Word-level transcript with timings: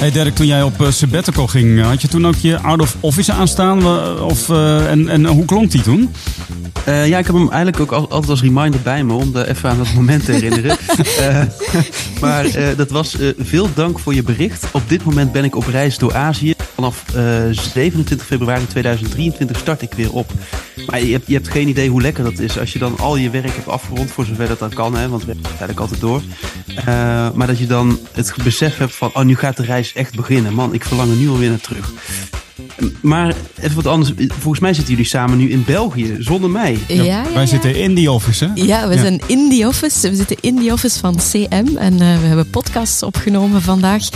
Hey 0.00 0.10
Dirk, 0.10 0.34
toen 0.34 0.46
jij 0.46 0.62
op 0.62 0.80
uh, 0.80 0.90
sabbatical 0.90 1.46
ging, 1.46 1.78
eh, 1.78 1.86
had 1.86 2.02
je 2.02 2.08
toen 2.08 2.26
ook 2.26 2.34
je 2.34 2.58
out 2.58 2.80
of 2.80 2.96
office 3.00 3.32
aanstaan? 3.32 3.86
Of, 4.22 4.48
eh, 4.50 4.90
en, 4.90 5.08
en 5.08 5.26
hoe 5.26 5.44
klonk 5.44 5.70
die 5.70 5.82
toen? 5.82 6.10
Eh, 6.84 7.06
ja, 7.08 7.18
ik 7.18 7.26
heb 7.26 7.34
hem 7.34 7.48
eigenlijk 7.50 7.80
ook 7.80 7.92
al- 7.92 8.08
altijd 8.10 8.30
als 8.30 8.42
reminder 8.42 8.80
bij 8.80 9.04
me 9.04 9.12
om 9.12 9.36
er 9.36 9.48
even 9.48 9.70
aan 9.70 9.78
dat 9.78 9.92
moment 9.94 10.24
te 10.24 10.32
herinneren. 10.32 10.76
Eh, 11.20 11.42
maar 12.20 12.44
eh, 12.44 12.76
dat 12.76 12.90
was 12.90 13.18
eh, 13.18 13.28
veel 13.38 13.68
dank 13.74 13.98
voor 13.98 14.14
je 14.14 14.22
bericht. 14.22 14.64
Op 14.72 14.82
dit 14.88 15.04
moment 15.04 15.32
ben 15.32 15.44
ik 15.44 15.56
op 15.56 15.66
reis 15.66 15.98
door 15.98 16.14
Azië. 16.14 16.54
Vanaf 16.80 17.14
eh, 17.14 17.42
27 17.50 18.26
februari 18.26 18.66
2023 18.66 19.58
start 19.58 19.82
ik 19.82 19.94
weer 19.94 20.12
op. 20.12 20.32
Maar 20.86 21.02
je 21.02 21.12
hebt, 21.12 21.26
je 21.26 21.34
hebt 21.34 21.48
geen 21.48 21.68
idee 21.68 21.88
hoe 21.88 22.00
lekker 22.00 22.24
dat 22.24 22.38
is 22.38 22.58
als 22.58 22.72
je 22.72 22.78
dan 22.78 22.98
al 22.98 23.16
je 23.16 23.30
werk 23.30 23.54
hebt 23.54 23.68
afgerond, 23.68 24.10
voor 24.10 24.24
zover 24.24 24.48
dat 24.48 24.58
dan 24.58 24.70
kan, 24.70 24.96
hè, 24.96 25.08
want 25.08 25.24
we 25.24 25.26
werken 25.26 25.48
eigenlijk 25.48 25.80
altijd 25.80 26.00
door. 26.00 26.22
Eh, 26.76 26.84
maar 27.34 27.46
dat 27.46 27.58
je 27.58 27.66
dan 27.66 27.98
het 28.12 28.34
besef 28.44 28.78
hebt 28.78 28.94
van, 28.94 29.10
oh, 29.14 29.22
nu 29.22 29.36
gaat 29.36 29.56
de 29.56 29.62
reis 29.64 29.92
echt 29.92 30.16
beginnen. 30.16 30.54
Man, 30.54 30.74
ik 30.74 30.84
verlang 30.84 31.10
er 31.10 31.16
nu 31.16 31.28
alweer 31.28 31.48
naar 31.48 31.60
terug. 31.60 31.92
Maar 33.00 33.34
even 33.60 33.76
wat 33.76 33.86
anders. 33.86 34.12
Volgens 34.28 34.60
mij 34.60 34.74
zitten 34.74 34.92
jullie 34.92 35.08
samen 35.08 35.38
nu 35.38 35.50
in 35.50 35.64
België, 35.66 36.16
zonder 36.18 36.50
mij. 36.50 36.78
Ja, 36.88 37.02
ja, 37.02 37.22
Wij 37.32 37.42
ja. 37.42 37.46
zitten 37.46 37.74
in 37.76 37.94
die 37.94 38.10
office, 38.10 38.44
hè? 38.44 38.50
Ja, 38.62 38.88
we 38.88 38.94
Ja. 38.94 39.00
zijn 39.00 39.20
in 39.26 39.48
die 39.48 39.66
office. 39.66 40.10
We 40.10 40.16
zitten 40.16 40.36
in 40.40 40.56
die 40.56 40.72
office 40.72 40.98
van 40.98 41.16
CM 41.30 41.76
en 41.76 41.92
eh, 41.92 41.98
we 42.20 42.26
hebben 42.26 42.50
podcasts 42.50 43.02
opgenomen 43.02 43.62
vandaag. 43.62 44.08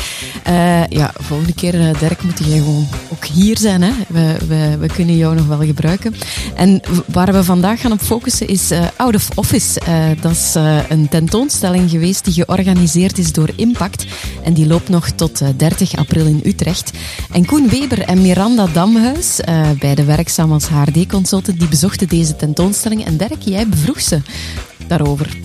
Eh, 0.43 0.87
ja, 0.87 1.13
volgende 1.21 1.55
keer, 1.55 1.81
eh, 1.81 1.99
Dirk, 1.99 2.23
moet 2.23 2.39
jij 2.39 2.59
gewoon 2.59 2.87
ook 3.13 3.25
hier 3.25 3.59
zijn. 3.59 3.83
Hè? 3.83 3.91
We, 4.09 4.37
we, 4.49 4.77
we 4.81 4.87
kunnen 4.87 5.17
jou 5.17 5.35
nog 5.35 5.47
wel 5.47 5.59
gebruiken. 5.65 6.15
En 6.55 6.81
waar 7.07 7.33
we 7.33 7.45
vandaag 7.45 7.81
gaan 7.81 7.93
op 7.93 8.01
focussen 8.01 8.49
is 8.49 8.71
eh, 8.71 8.87
Out 8.97 9.15
of 9.15 9.29
Office. 9.35 9.81
Eh, 9.81 9.95
dat 10.21 10.33
is 10.33 10.55
een 10.89 11.09
tentoonstelling 11.09 11.91
geweest 11.91 12.25
die 12.25 12.35
georganiseerd 12.35 13.19
is 13.19 13.33
door 13.33 13.49
Impact. 13.57 14.05
En 14.45 14.53
die 14.53 14.67
loopt 14.67 14.89
nog 14.89 15.09
tot 15.11 15.41
eh, 15.41 15.49
30 15.57 15.97
april 15.97 16.27
in 16.27 16.41
Utrecht. 16.45 16.91
En 17.33 17.45
Koen 17.47 17.69
Weber 17.69 18.01
en 18.01 18.23
Miranda 18.23 18.54
Damhuis, 18.55 19.41
eh, 19.41 19.71
beide 19.79 20.05
werkzaam 20.05 20.53
als 20.53 20.69
HRD-consultant, 20.69 21.59
die 21.59 21.69
bezochten 21.69 22.09
deze 22.09 22.37
tentoonstelling. 22.37 23.05
En 23.05 23.17
Dirk, 23.17 23.43
jij 23.43 23.69
bevroeg 23.69 24.01
ze 24.01 24.21
daarover. 24.87 25.37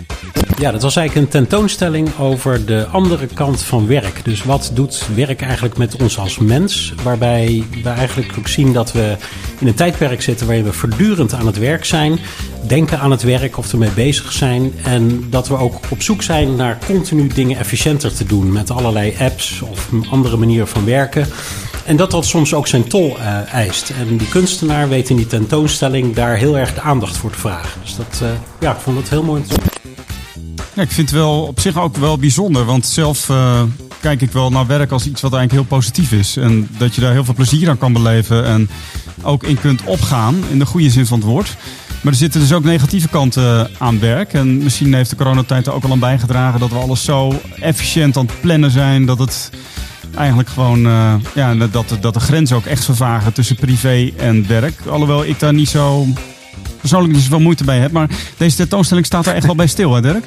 Ja, 0.58 0.72
dat 0.72 0.82
was 0.82 0.96
eigenlijk 0.96 1.28
een 1.28 1.42
tentoonstelling 1.42 2.18
over 2.18 2.66
de 2.66 2.86
andere 2.86 3.28
kant 3.28 3.62
van 3.62 3.88
werk. 3.88 4.24
Dus 4.24 4.44
wat 4.44 4.72
doet 4.74 5.08
werk 5.16 5.42
eigenlijk 5.42 5.78
met 5.78 6.02
ons 6.02 6.20
als 6.20 6.38
mens? 6.38 6.94
Waarbij 7.04 7.64
we 7.84 7.90
eigenlijk 7.90 8.34
ook 8.38 8.48
zien 8.48 8.74
dat 8.74 8.92
we 8.92 9.16
in 9.60 9.68
een 9.68 9.74
tijdperk 9.74 10.22
zitten 10.22 10.46
waarin 10.48 10.66
we 10.66 10.74
voortdurend 10.74 11.34
aan 11.34 11.46
het 11.46 11.58
werk 11.58 11.86
zijn. 11.86 12.20
Denken 12.68 13.00
aan 13.00 13.12
het 13.12 13.24
werk 13.24 13.58
of 13.58 13.72
ermee 13.72 13.90
bezig 13.90 14.32
zijn. 14.32 14.74
En 14.84 15.28
dat 15.30 15.48
we 15.48 15.58
ook 15.58 15.80
op 15.90 16.02
zoek 16.02 16.22
zijn 16.22 16.56
naar 16.56 16.78
continu 16.86 17.28
dingen 17.28 17.58
efficiënter 17.58 18.14
te 18.14 18.26
doen. 18.26 18.52
Met 18.52 18.72
allerlei 18.72 19.16
apps 19.20 19.62
of 19.62 19.90
andere 20.10 20.38
manieren 20.38 20.68
van 20.68 20.86
werken. 20.86 21.28
En 21.90 21.96
dat 21.96 22.12
dat 22.12 22.26
soms 22.26 22.54
ook 22.54 22.68
zijn 22.68 22.88
tol 22.88 23.18
eh, 23.20 23.54
eist. 23.54 23.90
En 23.90 24.18
die 24.18 24.28
kunstenaar 24.28 24.90
weet 24.90 25.10
in 25.10 25.16
die 25.16 25.28
tentoonstelling 25.28 26.16
daar 26.16 26.36
heel 26.36 26.58
erg 26.58 26.74
de 26.74 26.82
aandacht 26.82 27.18
voor 27.18 27.32
te 27.32 27.38
vragen. 27.38 27.82
Dus 27.82 27.96
dat, 27.96 28.20
eh, 28.22 28.30
ja, 28.60 28.72
ik 28.72 28.80
vond 28.80 28.98
het 28.98 29.10
heel 29.10 29.24
mooi. 29.24 29.42
Ik 30.76 30.92
vind 30.92 31.10
het 31.10 31.12
wel 31.12 31.42
op 31.42 31.60
zich 31.60 31.78
ook 31.78 31.98
wel 31.98 32.18
bijzonder. 32.18 32.66
Want 32.66 32.86
zelf 32.86 33.30
eh, 33.30 33.62
kijk 34.00 34.22
ik 34.22 34.32
wel 34.32 34.50
naar 34.50 34.68
werk 34.68 34.92
als 34.92 35.06
iets 35.06 35.22
wat 35.22 35.34
eigenlijk 35.34 35.62
heel 35.68 35.78
positief 35.78 36.12
is. 36.12 36.38
En 36.38 36.70
dat 36.78 36.96
je 36.96 37.02
daar 37.02 37.12
heel 37.12 37.26
veel 37.26 37.34
plezier 37.34 37.70
aan 37.70 37.78
kan 37.78 37.94
beleven. 37.94 38.46
En 38.46 38.70
ook 39.22 39.44
in 39.44 39.60
kunt 39.60 39.84
opgaan, 39.84 40.44
in 40.50 40.60
de 40.60 40.66
goede 40.66 40.90
zin 40.90 41.06
van 41.06 41.20
het 41.20 41.28
woord. 41.28 41.56
Maar 42.02 42.14
er 42.14 42.20
zitten 42.20 42.40
dus 42.40 42.54
ook 42.54 42.64
negatieve 42.64 43.08
kanten 43.08 43.70
aan 43.78 44.00
werk. 44.00 44.34
En 44.34 44.58
misschien 44.58 44.94
heeft 44.94 45.10
de 45.10 45.16
coronatijd 45.16 45.68
er 45.68 45.74
ook 45.74 45.84
al 45.84 45.92
aan 45.92 46.00
bijgedragen 46.00 46.60
dat 46.60 46.70
we 46.70 46.78
alles 46.78 47.04
zo 47.04 47.42
efficiënt 47.60 48.18
aan 48.18 48.26
het 48.26 48.42
plannen 48.42 48.72
zijn. 48.72 49.06
Dat 49.06 49.20
het 49.20 49.50
eigenlijk 50.16 50.50
gewoon, 50.50 50.86
eh, 50.86 51.14
ja, 51.36 51.56
dat, 51.56 51.98
dat 52.02 52.14
de 52.14 52.20
grenzen 52.20 52.56
ook 52.56 52.66
echt 52.66 52.86
vervagen 52.86 53.34
tussen 53.34 53.56
privé 53.56 54.12
en 54.18 54.48
werk. 54.48 54.86
Alhoewel 54.90 55.26
ik 55.26 55.40
daar 55.40 55.54
niet 55.54 55.70
zo 55.70 56.06
persoonlijk 56.80 57.14
niet 57.14 57.22
zoveel 57.22 57.40
moeite 57.40 57.64
bij 57.64 57.80
heb. 57.80 57.92
Maar 57.92 58.10
deze 58.38 58.56
tentoonstelling 58.56 59.06
staat 59.06 59.26
er 59.26 59.34
echt 59.34 59.46
wel 59.46 59.56
bij 59.56 59.68
stil, 59.68 59.94
hè 59.94 60.02
Dirk? 60.02 60.24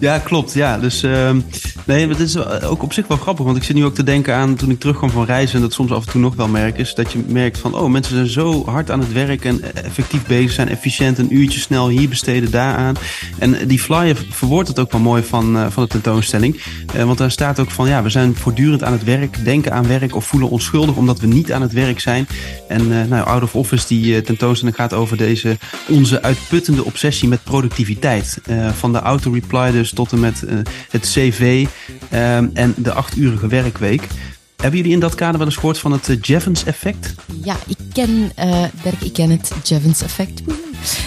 Ja, 0.00 0.18
klopt. 0.18 0.52
Ja, 0.52 0.78
dus 0.78 1.02
ehm, 1.02 1.40
nee, 1.84 2.08
het 2.08 2.18
is 2.18 2.36
ook 2.62 2.82
op 2.82 2.92
zich 2.92 3.06
wel 3.06 3.16
grappig. 3.16 3.44
Want 3.44 3.56
ik 3.56 3.62
zit 3.62 3.76
nu 3.76 3.84
ook 3.84 3.94
te 3.94 4.02
denken 4.02 4.34
aan 4.34 4.56
toen 4.56 4.70
ik 4.70 4.80
terugkwam 4.80 5.10
van 5.10 5.24
reizen. 5.24 5.56
En 5.56 5.62
dat 5.62 5.72
soms 5.72 5.92
af 5.92 6.06
en 6.06 6.12
toe 6.12 6.20
nog 6.20 6.34
wel 6.34 6.48
merk 6.48 6.78
is. 6.78 6.94
Dat 6.94 7.12
je 7.12 7.24
merkt 7.26 7.58
van, 7.58 7.74
oh, 7.74 7.90
mensen 7.90 8.14
zijn 8.14 8.26
zo 8.26 8.64
hard 8.66 8.90
aan 8.90 9.00
het 9.00 9.12
werk 9.12 9.44
en 9.44 9.74
effectief 9.74 10.26
bezig 10.26 10.52
zijn. 10.52 10.68
Efficiënt, 10.68 11.18
een 11.18 11.34
uurtje 11.34 11.60
snel 11.60 11.88
hier 11.88 12.08
besteden, 12.08 12.50
daaraan. 12.50 12.94
En 13.38 13.68
die 13.68 13.78
flyer 13.78 14.16
verwoordt 14.30 14.68
het 14.68 14.78
ook 14.78 14.92
wel 14.92 15.00
mooi 15.00 15.22
van, 15.22 15.56
eh, 15.56 15.66
van 15.70 15.82
de 15.82 15.88
tentoonstelling. 15.88 16.62
Eh, 16.94 17.04
want 17.04 17.18
daar 17.18 17.30
staat 17.30 17.60
ook 17.60 17.70
van, 17.70 17.88
ja, 17.88 18.02
we 18.02 18.10
zijn 18.10 18.36
voortdurend 18.36 18.82
aan 18.82 18.92
het 18.92 19.04
werk. 19.04 19.44
Denken 19.44 19.72
aan 19.72 19.86
werk 19.86 20.14
of 20.14 20.26
voelen 20.26 20.50
ons 20.50 20.64
schuldig 20.64 20.96
omdat 20.96 21.20
we 21.20 21.26
niet 21.26 21.52
aan 21.52 21.62
het 21.62 21.72
werk 21.72 22.00
zijn. 22.00 22.26
En 22.68 23.00
eh, 23.00 23.08
nou, 23.08 23.26
Out 23.26 23.42
of 23.42 23.54
Office, 23.54 23.86
die 23.86 24.16
eh, 24.16 24.22
tentoonstelling 24.22 24.76
gaat 24.76 24.92
over 24.92 25.16
deze, 25.16 25.58
onze 25.88 26.22
uitputtende 26.22 26.84
obsessie 26.84 27.28
met 27.28 27.44
productiviteit. 27.44 28.40
Eh, 28.44 28.68
van 28.72 28.92
de 28.92 28.98
auto-reply 28.98 29.70
dus 29.70 29.87
tot 29.92 30.12
en 30.12 30.20
met 30.20 30.42
eh, 30.42 30.56
het 30.90 31.02
cv 31.02 31.66
ehm, 32.08 32.48
en 32.52 32.74
de 32.76 32.92
achturige 32.92 33.46
werkweek. 33.46 34.06
Hebben 34.56 34.78
jullie 34.78 34.94
in 34.94 35.00
dat 35.00 35.14
kader 35.14 35.38
wel 35.38 35.46
eens 35.46 35.56
gehoord 35.56 35.78
van 35.78 35.92
het 35.92 36.08
eh, 36.08 36.16
Jevons 36.20 36.64
effect? 36.64 37.14
Ja, 37.42 37.56
ik 37.66 37.76
ken, 37.92 38.32
Dirk, 38.82 39.00
ik 39.00 39.12
ken 39.12 39.30
het 39.30 39.52
Jevons 39.62 40.02
effect. 40.02 40.42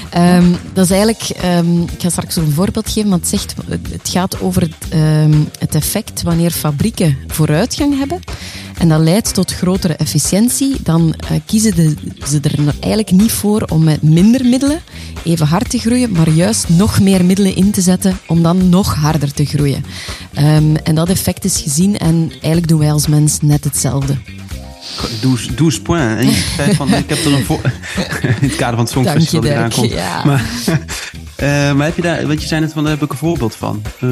Ehm, 0.09 0.51
dat 0.73 0.85
is 0.85 0.91
eigenlijk, 0.91 1.21
ehm, 1.21 1.81
ik 1.81 2.01
ga 2.01 2.09
straks 2.09 2.35
een 2.35 2.51
voorbeeld 2.51 2.89
geven, 2.89 3.09
maar 3.09 3.19
het, 3.19 3.27
zegt, 3.27 3.55
het 3.89 4.09
gaat 4.09 4.41
over 4.41 4.69
het 5.59 5.75
effect 5.75 6.21
wanneer 6.21 6.51
fabrieken 6.51 7.17
vooruitgang 7.27 7.97
hebben. 7.97 8.19
En 8.81 8.89
dat 8.89 8.99
leidt 8.99 9.33
tot 9.33 9.53
grotere 9.53 9.93
efficiëntie. 9.93 10.75
Dan 10.83 11.13
eh, 11.13 11.37
kiezen 11.45 11.75
de, 11.75 11.93
ze 12.27 12.39
er 12.41 12.73
eigenlijk 12.79 13.11
niet 13.11 13.31
voor 13.31 13.61
om 13.61 13.83
met 13.83 14.01
minder 14.01 14.45
middelen 14.45 14.81
even 15.23 15.47
hard 15.47 15.69
te 15.69 15.77
groeien, 15.77 16.11
maar 16.11 16.29
juist 16.29 16.69
nog 16.69 16.99
meer 16.99 17.25
middelen 17.25 17.55
in 17.55 17.71
te 17.71 17.81
zetten 17.81 18.17
om 18.27 18.43
dan 18.43 18.69
nog 18.69 18.95
harder 18.95 19.33
te 19.33 19.45
groeien. 19.45 19.85
Ehm, 20.33 20.75
en 20.75 20.95
dat 20.95 21.09
effect 21.09 21.43
is 21.43 21.57
gezien 21.57 21.97
en 21.97 22.29
eigenlijk 22.31 22.67
doen 22.67 22.79
wij 22.79 22.91
als 22.91 23.07
mens 23.07 23.37
net 23.41 23.63
hetzelfde. 23.63 24.17
Douze, 25.21 25.53
douze 25.53 25.81
point. 25.81 26.19
En 26.19 26.25
je 26.25 26.53
zei 26.55 26.75
van, 26.75 26.93
ik 26.93 27.09
heb 27.09 27.25
er 27.25 27.33
een 27.33 27.45
voor... 27.45 27.61
in 28.41 28.47
het 28.47 28.55
kader 28.55 28.75
van 28.75 28.83
het 28.83 28.89
Songfestival 28.89 29.41
die 29.41 29.51
eraan 29.51 29.71
komt. 29.71 29.91
Ja. 29.91 30.25
Maar, 30.25 30.45
eh, 31.35 31.73
maar 31.73 31.85
heb 31.85 31.95
je 31.95 32.01
daar, 32.01 32.27
want 32.27 32.41
je 32.41 32.47
zei 32.47 32.61
net 32.61 32.73
van, 32.73 32.83
daar 32.83 32.93
heb 32.93 33.03
ik 33.03 33.11
een 33.11 33.17
voorbeeld 33.17 33.55
van. 33.55 33.81
Eh, 33.99 34.09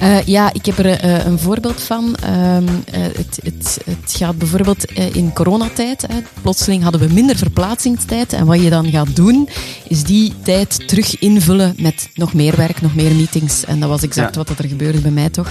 Eh, 0.00 0.22
ja, 0.26 0.52
ik 0.52 0.66
heb 0.66 0.78
er 0.78 0.86
eh, 0.86 1.24
een 1.26 1.38
voorbeeld 1.38 1.80
van. 1.82 2.14
Ehm, 2.16 2.64
eh, 2.92 3.00
het, 3.02 3.38
het, 3.42 3.78
het 3.84 4.14
gaat 4.16 4.38
bijvoorbeeld 4.38 4.84
in 4.92 5.32
coronatijd. 5.32 6.02
Hè, 6.02 6.18
plotseling 6.42 6.82
hadden 6.82 7.00
we 7.00 7.14
minder 7.14 7.36
verplaatsingstijd. 7.36 8.32
En 8.32 8.46
wat 8.46 8.62
je 8.62 8.70
dan 8.70 8.90
gaat 8.90 9.16
doen, 9.16 9.48
is 9.88 10.02
die 10.04 10.32
tijd 10.42 10.88
terug 10.88 11.18
invullen 11.18 11.74
met 11.78 12.08
nog 12.14 12.34
meer 12.34 12.56
werk, 12.56 12.80
nog 12.80 12.94
meer 12.94 13.14
meetings. 13.14 13.64
En 13.64 13.80
dat 13.80 13.88
was 13.88 14.02
exact 14.02 14.34
Ja. 14.34 14.42
wat 14.44 14.58
er 14.58 14.68
gebeurde 14.68 15.00
bij 15.00 15.10
mij 15.10 15.28
toch. 15.30 15.50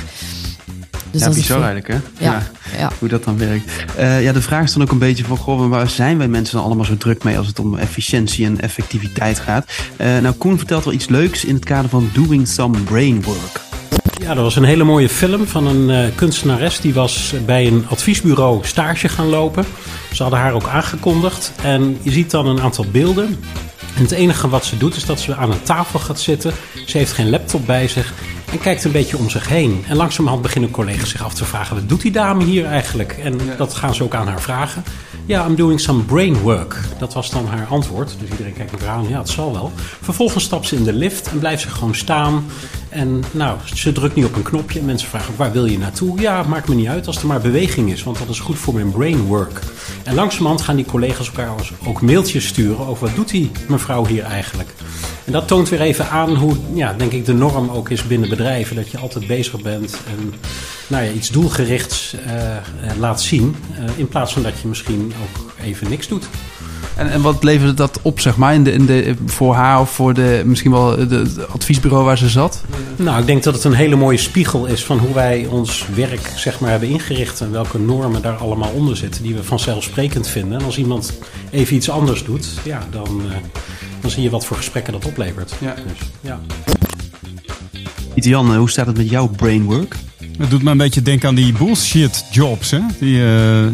Dus 1.12 1.22
ja, 1.22 1.28
dat 1.28 1.36
is 1.36 1.42
bizar 1.42 1.58
het- 1.64 1.66
eigenlijk, 1.66 2.04
hè? 2.20 2.26
Ja, 2.26 2.48
ja. 2.78 2.92
Hoe 3.00 3.10
dat 3.10 3.24
dan 3.24 3.38
werkt. 3.38 3.72
Ja, 3.98 4.32
de 4.34 4.42
vraag 4.42 4.64
is 4.64 4.74
dan 4.74 4.82
ook 4.82 4.92
een 4.92 4.98
beetje 4.98 5.24
van, 5.26 5.38
goh, 5.38 5.70
waar 5.70 5.90
zijn 5.90 6.18
wij 6.18 6.28
mensen 6.28 6.56
dan 6.56 6.66
allemaal 6.66 6.86
zo 6.86 6.98
druk 6.98 7.24
mee 7.24 7.38
als 7.38 7.48
het 7.48 7.60
om 7.60 7.78
efficiëntie 7.78 8.46
en 8.46 8.60
effectiviteit 8.62 9.40
gaat? 9.40 9.72
Nou, 9.98 10.32
Koen 10.32 10.58
vertelt 10.58 10.84
wel 10.84 10.94
iets 10.94 11.08
leuks 11.08 11.46
in 11.46 11.56
het 11.56 11.66
kader 11.66 11.90
van 11.90 12.10
doing 12.14 12.48
some 12.48 12.80
brain 12.80 13.24
work. 13.24 13.62
Ja, 14.20 14.34
dat 14.34 14.44
was 14.44 14.56
een 14.56 14.64
hele 14.64 14.84
mooie 14.84 15.10
film 15.10 15.48
van 15.48 15.68
een 15.68 15.90
eh, 15.90 16.16
kunstenares. 16.16 16.80
Die 16.80 16.94
was 16.94 17.34
bij 17.46 17.68
een 17.68 17.86
adviesbureau 17.90 18.66
stage 18.66 19.10
gaan 19.10 19.28
lopen. 19.28 19.66
Ze 20.14 20.22
hadden 20.22 20.40
haar 20.40 20.54
ook 20.54 20.68
aangekondigd. 20.68 21.54
En 21.64 21.98
je 22.02 22.12
ziet 22.12 22.32
dan 22.32 22.48
een 22.48 22.62
aantal 22.62 22.86
beelden. 22.92 23.26
En 23.96 24.02
het 24.02 24.12
enige 24.12 24.50
wat 24.50 24.66
ze 24.66 24.78
doet 24.78 24.96
is 24.96 25.06
dat 25.06 25.20
ze 25.20 25.36
aan 25.36 25.52
een 25.52 25.64
tafel 25.64 26.00
gaat 26.00 26.20
zitten. 26.20 26.54
Ze 26.86 26.98
heeft 26.98 27.12
geen 27.12 27.30
laptop 27.30 27.66
bij 27.66 27.88
zich. 27.88 28.14
En 28.52 28.60
kijkt 28.60 28.84
een 28.84 28.92
beetje 28.92 29.18
om 29.18 29.30
zich 29.30 29.48
heen. 29.48 29.84
En 29.88 29.96
langzamerhand 29.96 30.42
beginnen 30.44 30.72
collega's 30.72 31.10
zich 31.10 31.24
af 31.24 31.34
te 31.34 31.46
vragen: 31.46 31.76
wat 31.76 31.90
doet 31.90 32.02
die 32.02 32.12
dame 32.12 32.44
hier 32.44 32.66
eigenlijk? 32.66 33.20
En 33.24 33.40
dat 33.58 33.74
gaan 33.74 33.96
ze 33.96 34.04
ook 34.04 34.16
aan 34.16 34.28
haar 34.28 34.42
vragen. 34.42 34.84
Ja, 35.26 35.46
I'm 35.46 35.56
doing 35.56 35.80
some 35.80 36.04
brain 36.04 36.38
work. 36.38 36.80
Dat 37.00 37.14
was 37.14 37.30
dan 37.30 37.48
haar 37.48 37.66
antwoord. 37.66 38.16
Dus 38.20 38.30
iedereen 38.30 38.54
kijkt 38.54 38.72
elkaar 38.72 38.90
aan. 38.90 39.10
Ja, 39.10 39.18
het 39.18 39.30
zal 39.30 39.54
wel. 39.54 39.72
Vervolgens 40.02 40.44
stapt 40.44 40.68
ze 40.68 40.76
in 40.76 40.84
de 40.84 40.94
lift 40.94 41.30
en 41.30 41.40
blijft 41.40 41.62
ze 41.62 41.70
gewoon 41.70 41.96
staan. 41.96 42.46
En 42.90 43.24
nou, 43.32 43.58
ze 43.74 43.92
drukt 43.92 44.16
nu 44.16 44.24
op 44.24 44.36
een 44.36 44.42
knopje 44.42 44.80
en 44.80 44.86
mensen 44.86 45.10
vragen 45.10 45.34
waar 45.36 45.52
wil 45.52 45.66
je 45.66 45.78
naartoe? 45.78 46.20
Ja, 46.20 46.44
maakt 46.44 46.68
me 46.68 46.76
niet 46.76 46.88
uit 46.88 47.08
als 47.08 47.18
er 47.18 47.28
maar 47.28 47.42
beweging 47.42 47.92
is, 47.92 48.04
want 48.04 48.18
dat 48.18 48.30
is 48.30 48.40
goed 48.40 48.58
voor 48.58 48.74
mijn 48.74 48.92
brainwork. 48.92 49.62
En 50.04 50.16
langzamerhand 50.16 50.62
gaan 50.62 50.76
die 50.76 50.86
collega's 50.86 51.28
elkaar 51.28 51.50
ook 51.86 52.02
mailtjes 52.02 52.48
sturen 52.48 52.88
over 52.88 53.08
wat 53.08 53.16
doet 53.16 53.30
die 53.30 53.52
mevrouw 53.68 54.06
hier 54.06 54.24
eigenlijk. 54.24 54.70
En 55.26 55.32
dat 55.32 55.48
toont 55.48 55.70
weer 55.70 55.82
even 55.82 56.10
aan 56.10 56.36
hoe, 56.36 56.56
ja, 56.74 56.94
denk 56.94 57.12
ik, 57.12 57.26
de 57.26 57.34
norm 57.34 57.70
ook 57.70 57.90
is 57.90 58.04
binnen 58.04 58.30
bedrijven. 58.30 58.76
Dat 58.76 58.90
je 58.90 58.98
altijd 58.98 59.28
bezig 59.28 59.62
bent 59.62 59.98
en 60.08 60.34
nou 60.88 61.04
ja, 61.04 61.12
iets 61.12 61.30
doelgerichts 61.30 62.16
uh, 62.28 62.58
laat 63.00 63.22
zien. 63.22 63.56
Uh, 63.72 63.90
in 63.96 64.08
plaats 64.08 64.34
van 64.34 64.42
dat 64.44 64.60
je 64.62 64.68
misschien 64.68 65.14
ook 65.24 65.54
even 65.64 65.90
niks 65.90 66.08
doet. 66.08 66.28
En, 67.00 67.12
en 67.12 67.22
wat 67.22 67.44
leverde 67.44 67.74
dat 67.74 68.00
op, 68.02 68.20
zeg 68.20 68.38
maar, 68.38 68.54
in 68.54 68.64
de, 68.64 68.72
in 68.72 68.86
de, 68.86 69.16
voor 69.26 69.54
haar 69.54 69.80
of 69.80 69.92
voor 69.92 70.14
de, 70.14 70.42
misschien 70.46 70.72
wel 70.72 70.98
het 70.98 71.48
adviesbureau 71.48 72.06
waar 72.06 72.18
ze 72.18 72.30
zat? 72.30 72.64
Nou, 72.96 73.20
ik 73.20 73.26
denk 73.26 73.44
dat 73.44 73.54
het 73.54 73.64
een 73.64 73.74
hele 73.74 73.96
mooie 73.96 74.18
spiegel 74.18 74.66
is 74.66 74.86
van 74.86 74.98
hoe 74.98 75.14
wij 75.14 75.46
ons 75.46 75.86
werk 75.96 76.32
zeg 76.36 76.60
maar, 76.60 76.70
hebben 76.70 76.90
ingericht. 76.90 77.42
En 77.42 77.52
welke 77.52 77.80
normen 77.80 78.22
daar 78.22 78.36
allemaal 78.36 78.72
onder 78.72 78.98
zitten, 78.98 79.24
die 79.24 79.36
we 79.36 79.44
vanzelfsprekend 79.44 80.28
vinden. 80.28 80.60
En 80.60 80.66
als 80.66 80.78
iemand 80.78 81.20
even 81.50 81.76
iets 81.76 81.90
anders 81.90 82.24
doet, 82.24 82.48
ja, 82.64 82.88
dan, 82.92 83.22
uh, 83.26 83.36
dan 84.02 84.10
zie 84.10 84.24
je 84.24 84.30
wat 84.30 84.46
voor 84.46 84.58
gesprekken 84.58 84.94
dat 84.94 85.06
oplevert. 85.06 85.54
Ja. 85.60 85.76
Dus, 85.88 86.08
ja. 86.22 86.40
Jan, 88.16 88.56
hoe 88.56 88.70
staat 88.70 88.88
het 88.88 88.98
met 88.98 89.10
jouw 89.10 89.28
brainwork? 89.28 89.96
Het 90.40 90.50
doet 90.50 90.64
me 90.64 90.72
een 90.72 90.78
beetje 90.78 91.02
denken 91.02 91.30
aan 91.30 91.36
die 91.36 91.54
bullshit 91.54 92.26
jobs. 92.32 92.72
Hè? 92.72 92.80
Die, 93.00 93.18
uh, 93.18 93.66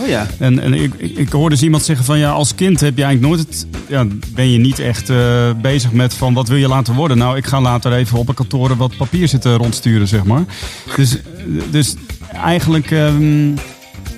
oh 0.00 0.08
ja. 0.08 0.26
En, 0.38 0.58
en 0.58 0.74
ik, 0.74 0.94
ik, 0.94 1.28
hoorde 1.28 1.54
dus 1.54 1.64
iemand 1.64 1.82
zeggen 1.82 2.04
van 2.04 2.18
ja, 2.18 2.30
als 2.30 2.54
kind 2.54 2.80
heb 2.80 2.96
je 2.96 3.04
eigenlijk 3.04 3.34
nooit 3.34 3.48
het, 3.48 3.66
ja, 3.88 4.06
ben 4.34 4.50
je 4.50 4.58
niet 4.58 4.78
echt 4.78 5.10
uh, 5.10 5.50
bezig 5.62 5.92
met 5.92 6.14
van 6.14 6.34
wat 6.34 6.48
wil 6.48 6.56
je 6.56 6.68
laten 6.68 6.94
worden. 6.94 7.18
Nou, 7.18 7.36
ik 7.36 7.46
ga 7.46 7.60
later 7.60 7.92
even 7.92 8.18
op 8.18 8.28
een 8.28 8.34
kantoor 8.34 8.76
wat 8.76 8.96
papier 8.96 9.28
zitten 9.28 9.56
rondsturen, 9.56 10.08
zeg 10.08 10.24
maar. 10.24 10.44
Dus, 10.96 11.16
dus 11.70 11.94
eigenlijk. 12.32 12.90
Um, 12.90 13.54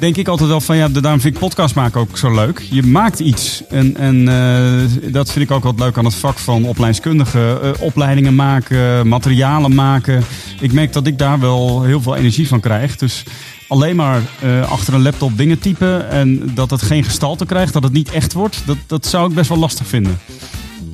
denk 0.04 0.16
ik 0.16 0.28
altijd 0.28 0.48
wel 0.48 0.60
van 0.60 0.76
ja, 0.76 0.88
daarom 0.88 1.20
vind 1.20 1.34
ik 1.34 1.40
podcast 1.40 1.74
maken 1.74 2.00
ook 2.00 2.18
zo 2.18 2.34
leuk. 2.34 2.66
Je 2.70 2.82
maakt 2.82 3.20
iets. 3.20 3.62
En, 3.68 3.96
en 3.96 4.16
uh, 4.16 5.12
dat 5.12 5.30
vind 5.30 5.44
ik 5.44 5.50
ook 5.50 5.64
wat 5.64 5.78
leuk 5.78 5.98
aan 5.98 6.04
het 6.04 6.14
vak 6.14 6.38
van 6.38 6.64
opleidingskundige. 6.64 7.60
Uh, 7.62 7.70
opleidingen 7.82 8.34
maken, 8.34 9.08
materialen 9.08 9.74
maken. 9.74 10.24
Ik 10.60 10.72
merk 10.72 10.92
dat 10.92 11.06
ik 11.06 11.18
daar 11.18 11.40
wel 11.40 11.82
heel 11.82 12.02
veel 12.02 12.16
energie 12.16 12.48
van 12.48 12.60
krijg. 12.60 12.96
Dus 12.96 13.22
alleen 13.68 13.96
maar 13.96 14.20
uh, 14.44 14.70
achter 14.70 14.94
een 14.94 15.02
laptop 15.02 15.36
dingen 15.36 15.58
typen 15.58 16.10
en 16.10 16.50
dat 16.54 16.70
het 16.70 16.82
geen 16.82 17.04
gestalte 17.04 17.46
krijgt, 17.46 17.72
dat 17.72 17.82
het 17.82 17.92
niet 17.92 18.10
echt 18.10 18.32
wordt, 18.32 18.62
dat, 18.66 18.76
dat 18.86 19.06
zou 19.06 19.28
ik 19.28 19.34
best 19.34 19.48
wel 19.48 19.58
lastig 19.58 19.86
vinden. 19.86 20.18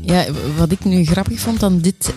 Ja, 0.01 0.25
wat 0.57 0.73
ik 0.73 0.85
nu 0.85 1.05
grappig 1.05 1.41
vond 1.41 1.63
aan 1.63 1.81
dit 1.81 2.15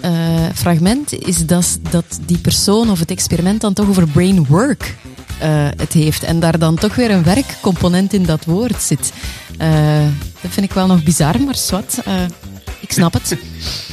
fragment 0.54 1.13
is 1.28 1.45
dat, 1.45 1.80
dat 1.90 2.19
die 2.25 2.38
persoon 2.38 2.90
of 2.90 3.00
het 3.00 3.12
experiment 3.12 3.62
dan 3.62 3.74
toch 3.74 3.88
over 3.88 4.07
brain 4.07 4.45
work 4.45 4.95
uh, 5.44 5.68
het 5.78 5.94
heeft. 5.94 6.24
En 6.24 6.40
daar 6.40 6.60
dan 6.60 6.75
toch 6.75 6.95
weer 6.95 7.12
een 7.12 7.24
werkcomponent 7.24 8.13
in 8.13 8.24
dat 8.24 8.45
woord 8.45 8.81
zit. 8.81 9.13
Uh, 9.62 9.68
dat 10.42 10.51
vind 10.51 10.66
ik 10.66 10.72
wel 10.74 10.88
nog 10.88 11.04
bizar, 11.04 11.42
maar 11.42 11.56
zwart. 11.56 11.98
ik 12.80 12.92
snap 12.92 13.13
het. 13.13 13.38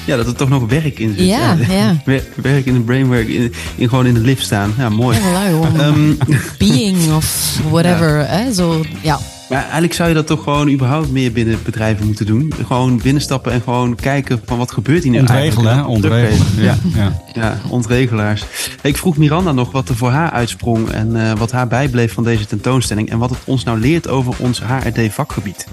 Ja, 0.05 0.17
dat 0.17 0.26
er 0.26 0.37
toch 0.37 0.49
nog 0.49 0.69
werk 0.69 0.99
in 0.99 1.14
zit. 1.17 1.26
Ja, 1.26 1.56
ja. 1.69 2.02
Werk 2.43 2.67
in 2.67 2.75
de 2.75 2.81
brainwork, 2.81 3.29
in, 3.29 3.52
in 3.76 3.88
gewoon 3.88 4.06
in 4.06 4.14
de 4.14 4.20
lift 4.20 4.44
staan. 4.44 4.75
Ja, 4.79 4.88
mooi. 4.88 5.19
Ja, 5.19 5.50
voilà, 5.50 5.81
um, 5.81 6.19
being 6.58 7.12
of 7.14 7.58
whatever. 7.70 8.19
Ja. 8.19 8.25
Hè, 8.25 8.52
zo, 8.52 8.85
ja. 9.02 9.20
Maar 9.50 9.62
eigenlijk 9.62 9.94
zou 9.94 10.08
je 10.08 10.14
dat 10.14 10.26
toch 10.26 10.43
gewoon 10.43 10.69
überhaupt 10.69 11.11
meer 11.11 11.32
binnen 11.32 11.58
bedrijven 11.62 12.06
moeten 12.06 12.26
doen. 12.26 12.52
Gewoon 12.67 13.00
binnenstappen 13.02 13.52
en 13.52 13.61
gewoon 13.62 13.94
kijken 13.94 14.41
van 14.44 14.58
wat 14.58 14.73
gebeurt 14.73 15.02
hier 15.02 15.12
nu 15.12 15.19
Ontregelen, 15.19 15.76
hè? 15.76 15.82
Ontregelen. 15.82 16.47
Ja. 16.56 16.76
Ja. 16.94 17.23
ja, 17.32 17.58
ontregelaars. 17.69 18.44
Ik 18.82 18.97
vroeg 18.97 19.17
Miranda 19.17 19.52
nog 19.52 19.73
wat 19.73 19.88
er 19.88 19.97
voor 19.97 20.11
haar 20.11 20.31
uitsprong 20.31 20.91
en 20.91 21.17
uh, 21.17 21.32
wat 21.32 21.52
haar 21.52 21.67
bijbleef 21.67 22.12
van 22.12 22.25
deze 22.25 22.47
tentoonstelling. 22.47 23.11
En 23.11 23.19
wat 23.19 23.31
het 23.31 23.38
ons 23.44 23.64
nou 23.64 23.79
leert 23.79 24.08
over 24.08 24.35
ons 24.38 24.62
HRD-vakgebied. 24.62 25.67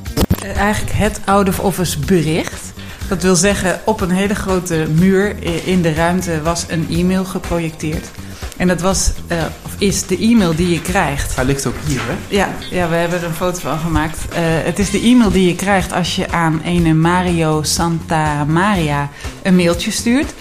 Uh, 0.44 0.58
eigenlijk 0.58 0.96
het 0.96 1.20
out-of-office 1.26 2.00
bericht. 2.00 2.74
Dat 3.08 3.24
wil 3.24 3.36
zeggen, 3.36 3.80
op 3.86 4.02
een 4.02 4.12
hele 4.12 4.36
grote 4.36 4.88
muur 5.00 5.36
in 5.66 5.82
de 5.82 5.94
ruimte 5.94 6.42
was 6.42 6.66
een 6.68 6.88
e-mail 6.90 7.26
geprojecteerd. 7.26 8.10
En 8.58 8.68
dat 8.68 8.82
was, 8.82 9.12
uh, 9.32 9.38
of 9.66 9.76
is 9.78 10.06
de 10.06 10.18
e-mail 10.18 10.56
die 10.56 10.70
je 10.70 10.82
krijgt. 10.82 11.36
Hij 11.36 11.46
ligt 11.46 11.66
ook 11.66 11.76
hier, 11.88 12.02
hè? 12.04 12.36
Ja, 12.36 12.50
ja 12.70 12.90
we 12.90 12.96
hebben 12.96 13.20
er 13.20 13.26
een 13.26 13.34
foto 13.34 13.60
van 13.60 13.80
gemaakt. 13.80 14.18
Uh, 14.30 14.38
het 14.40 14.80
is 14.80 14.90
de 14.90 15.02
e-mail 15.02 15.32
die 15.32 15.48
je 15.48 15.56
krijgt 15.56 15.94
als 15.94 16.16
je 16.16 16.32
aan 16.32 16.62
een 16.64 17.00
Mario 17.00 17.64
Santa 17.64 18.46
Maria 18.46 19.10
een 19.42 19.56
mailtje 19.56 19.92
stuurt. 19.92 20.34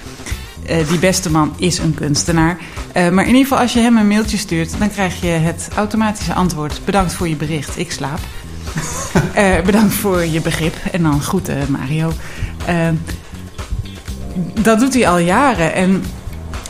Uh, 0.70 0.88
die 0.88 0.98
beste 0.98 1.30
man 1.30 1.54
is 1.56 1.78
een 1.78 1.94
kunstenaar. 1.94 2.58
maar 2.94 3.24
in 3.24 3.26
ieder 3.26 3.42
geval, 3.42 3.58
als 3.58 3.72
je 3.72 3.80
hem 3.80 3.96
een 3.96 4.08
mailtje 4.08 4.36
stuurt, 4.36 4.78
dan 4.78 4.90
krijg 4.90 5.20
je 5.20 5.26
het 5.26 5.68
automatische 5.74 6.32
antwoord: 6.32 6.80
Bedankt 6.84 7.12
voor 7.12 7.28
je 7.28 7.36
bericht, 7.36 7.78
ik 7.78 7.92
slaap. 7.92 8.18
bedankt 9.64 9.94
voor 9.94 10.24
je 10.24 10.40
begrip. 10.40 10.74
En 10.92 11.02
dan 11.02 11.20
groeten, 11.20 11.66
Mario. 11.68 12.12
dat 14.62 14.78
doet 14.78 14.94
hij 14.94 15.08
al 15.08 15.18
jaren. 15.18 15.74
En 15.74 16.04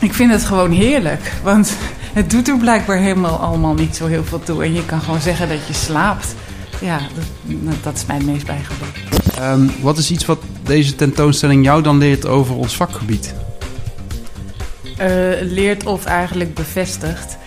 ik 0.01 0.13
vind 0.13 0.31
het 0.31 0.43
gewoon 0.43 0.71
heerlijk. 0.71 1.31
Want 1.43 1.71
het 2.13 2.29
doet 2.29 2.47
er 2.47 2.57
blijkbaar 2.57 2.97
helemaal 2.97 3.37
allemaal 3.37 3.73
niet 3.73 3.95
zo 3.95 4.05
heel 4.05 4.23
veel 4.23 4.39
toe. 4.43 4.63
En 4.63 4.73
je 4.73 4.85
kan 4.85 5.01
gewoon 5.01 5.21
zeggen 5.21 5.49
dat 5.49 5.67
je 5.67 5.73
slaapt. 5.73 6.35
Ja, 6.81 6.99
dat, 7.43 7.73
dat 7.83 7.95
is 7.95 8.05
mij 8.05 8.15
het 8.15 8.25
meest 8.25 8.45
bijgebleven. 8.45 9.51
Um, 9.51 9.71
wat 9.81 9.97
is 9.97 10.11
iets 10.11 10.25
wat 10.25 10.39
deze 10.63 10.95
tentoonstelling 10.95 11.63
jou 11.63 11.81
dan 11.81 11.97
leert 11.97 12.25
over 12.25 12.55
ons 12.55 12.75
vakgebied? 12.75 13.33
Uh, 14.83 15.07
leert 15.41 15.85
of 15.85 16.05
eigenlijk 16.05 16.53
bevestigt 16.53 17.37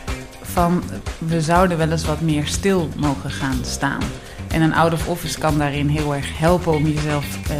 van 0.42 0.82
we 1.18 1.40
zouden 1.40 1.78
wel 1.78 1.90
eens 1.90 2.04
wat 2.04 2.20
meer 2.20 2.46
stil 2.46 2.88
mogen 2.96 3.30
gaan 3.30 3.58
staan. 3.64 4.02
En 4.48 4.62
een 4.62 4.74
out 4.74 4.92
of 4.92 5.06
office 5.06 5.38
kan 5.38 5.58
daarin 5.58 5.88
heel 5.88 6.14
erg 6.14 6.38
helpen 6.38 6.72
om 6.72 6.86
jezelf 6.86 7.24
uh, 7.24 7.56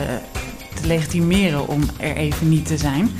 te 0.81 0.87
legitimeren 0.87 1.69
om 1.69 1.83
er 1.97 2.17
even 2.17 2.49
niet 2.49 2.67
te 2.67 2.77
zijn. 2.77 3.11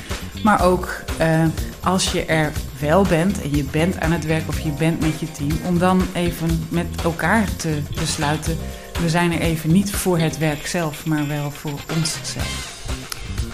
Maar 0.43 0.65
ook 0.65 1.03
uh, 1.21 1.45
als 1.81 2.13
je 2.13 2.25
er 2.25 2.53
wel 2.81 3.03
bent 3.03 3.43
en 3.43 3.57
je 3.57 3.65
bent 3.71 4.01
aan 4.01 4.13
het 4.13 4.27
werk 4.27 4.49
of 4.49 4.61
je 4.61 4.73
bent 4.79 5.01
met 5.01 5.21
je 5.21 5.33
team, 5.33 5.59
om 5.67 5.79
dan 5.79 6.03
even 6.13 6.67
met 6.69 6.87
elkaar 7.05 7.45
te 7.57 7.79
besluiten. 8.01 8.57
We 9.01 9.09
zijn 9.09 9.33
er 9.33 9.41
even 9.41 9.73
niet 9.73 9.91
voor 9.91 10.19
het 10.19 10.39
werk 10.39 10.67
zelf, 10.67 11.07
maar 11.07 11.29
wel 11.29 11.51
voor 11.51 11.81
onszelf. 11.97 12.79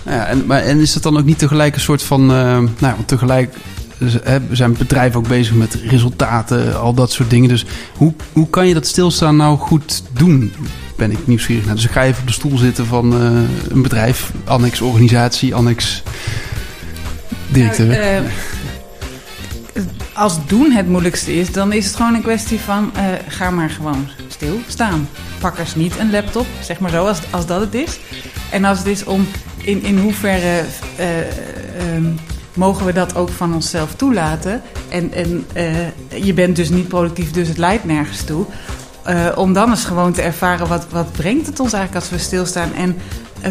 Ja, 0.04 0.26
en, 0.26 0.46
maar, 0.46 0.62
en 0.62 0.80
is 0.80 0.92
dat 0.92 1.02
dan 1.02 1.18
ook 1.18 1.24
niet 1.24 1.38
tegelijk 1.38 1.74
een 1.74 1.80
soort 1.80 2.02
van. 2.02 2.30
Uh, 2.30 2.58
nou, 2.78 2.94
tegelijk 3.06 3.54
zijn 4.50 4.72
bedrijven 4.72 5.18
ook 5.18 5.28
bezig 5.28 5.54
met 5.54 5.74
resultaten, 5.74 6.80
al 6.80 6.94
dat 6.94 7.12
soort 7.12 7.30
dingen. 7.30 7.48
Dus 7.48 7.64
hoe, 7.96 8.14
hoe 8.32 8.50
kan 8.50 8.66
je 8.66 8.74
dat 8.74 8.86
stilstaan 8.86 9.36
nou 9.36 9.58
goed 9.58 10.02
doen? 10.12 10.52
Ben 10.96 11.10
ik 11.10 11.26
nieuwsgierig 11.26 11.64
naar. 11.64 11.74
Dus 11.74 11.84
ik 11.84 11.90
ga 11.90 12.04
even 12.04 12.20
op 12.20 12.26
de 12.26 12.32
stoel 12.32 12.58
zitten 12.58 12.86
van 12.86 13.12
een 13.68 13.82
bedrijf, 13.82 14.32
annex 14.44 14.80
organisatie, 14.80 15.54
annex 15.54 16.02
directeur. 17.48 17.86
Nou, 17.86 18.24
uh, 18.24 19.82
als 20.12 20.46
doen 20.46 20.70
het 20.70 20.88
moeilijkste 20.88 21.34
is, 21.34 21.52
dan 21.52 21.72
is 21.72 21.86
het 21.86 21.96
gewoon 21.96 22.14
een 22.14 22.22
kwestie 22.22 22.60
van 22.60 22.92
uh, 22.96 23.02
ga 23.28 23.50
maar 23.50 23.70
gewoon 23.70 24.08
stilstaan. 24.28 25.08
Pak 25.40 25.58
eens 25.58 25.74
niet 25.74 25.98
een 25.98 26.10
laptop, 26.10 26.46
zeg 26.60 26.78
maar 26.78 26.90
zo, 26.90 27.06
als, 27.06 27.18
als 27.30 27.46
dat 27.46 27.60
het 27.60 27.74
is. 27.74 27.98
En 28.50 28.64
als 28.64 28.78
het 28.78 28.86
is 28.86 29.04
om 29.04 29.28
in, 29.56 29.82
in 29.82 29.98
hoeverre 29.98 30.62
uh, 31.00 31.94
um, 31.94 32.18
mogen 32.54 32.86
we 32.86 32.92
dat 32.92 33.16
ook 33.16 33.28
van 33.28 33.54
onszelf 33.54 33.94
toelaten. 33.94 34.62
En, 34.88 35.12
en 35.12 35.46
je 36.22 36.32
bent 36.32 36.56
dus 36.56 36.68
niet 36.68 36.88
productief, 36.88 37.30
dus 37.30 37.48
het 37.48 37.58
leidt 37.58 37.84
nergens 37.84 38.24
toe. 38.24 38.44
om 39.34 39.52
dan 39.52 39.70
eens 39.70 39.84
gewoon 39.84 40.12
te 40.12 40.22
ervaren 40.22 40.68
wat, 40.68 40.86
wat 40.90 41.12
brengt 41.12 41.46
het 41.46 41.60
ons 41.60 41.72
eigenlijk 41.72 42.04
als 42.04 42.14
we 42.14 42.24
stilstaan. 42.24 42.74
En 42.74 42.96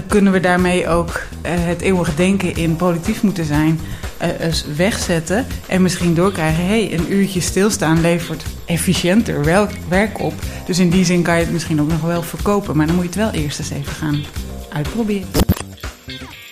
kunnen 0.07 0.33
we 0.33 0.39
daarmee 0.39 0.87
ook 0.87 1.21
het 1.41 1.81
eeuwige 1.81 2.15
denken 2.15 2.55
in 2.55 2.75
productief 2.75 3.23
moeten 3.23 3.45
zijn 3.45 3.79
eens 4.39 4.65
wegzetten 4.75 5.45
en 5.67 5.81
misschien 5.81 6.13
doorkrijgen: 6.13 6.65
hé, 6.65 6.85
hey, 6.85 6.93
een 6.93 7.13
uurtje 7.13 7.41
stilstaan 7.41 8.01
levert 8.01 8.45
efficiënter 8.65 9.43
werk 9.87 10.19
op. 10.19 10.33
Dus 10.65 10.79
in 10.79 10.89
die 10.89 11.05
zin 11.05 11.21
kan 11.21 11.35
je 11.35 11.43
het 11.43 11.51
misschien 11.51 11.81
ook 11.81 11.89
nog 11.89 12.01
wel 12.01 12.21
verkopen, 12.21 12.77
maar 12.77 12.85
dan 12.87 12.95
moet 12.95 13.03
je 13.03 13.09
het 13.09 13.31
wel 13.31 13.41
eerst 13.41 13.59
eens 13.59 13.69
even 13.69 13.93
gaan 13.93 14.23
uitproberen. 14.73 15.27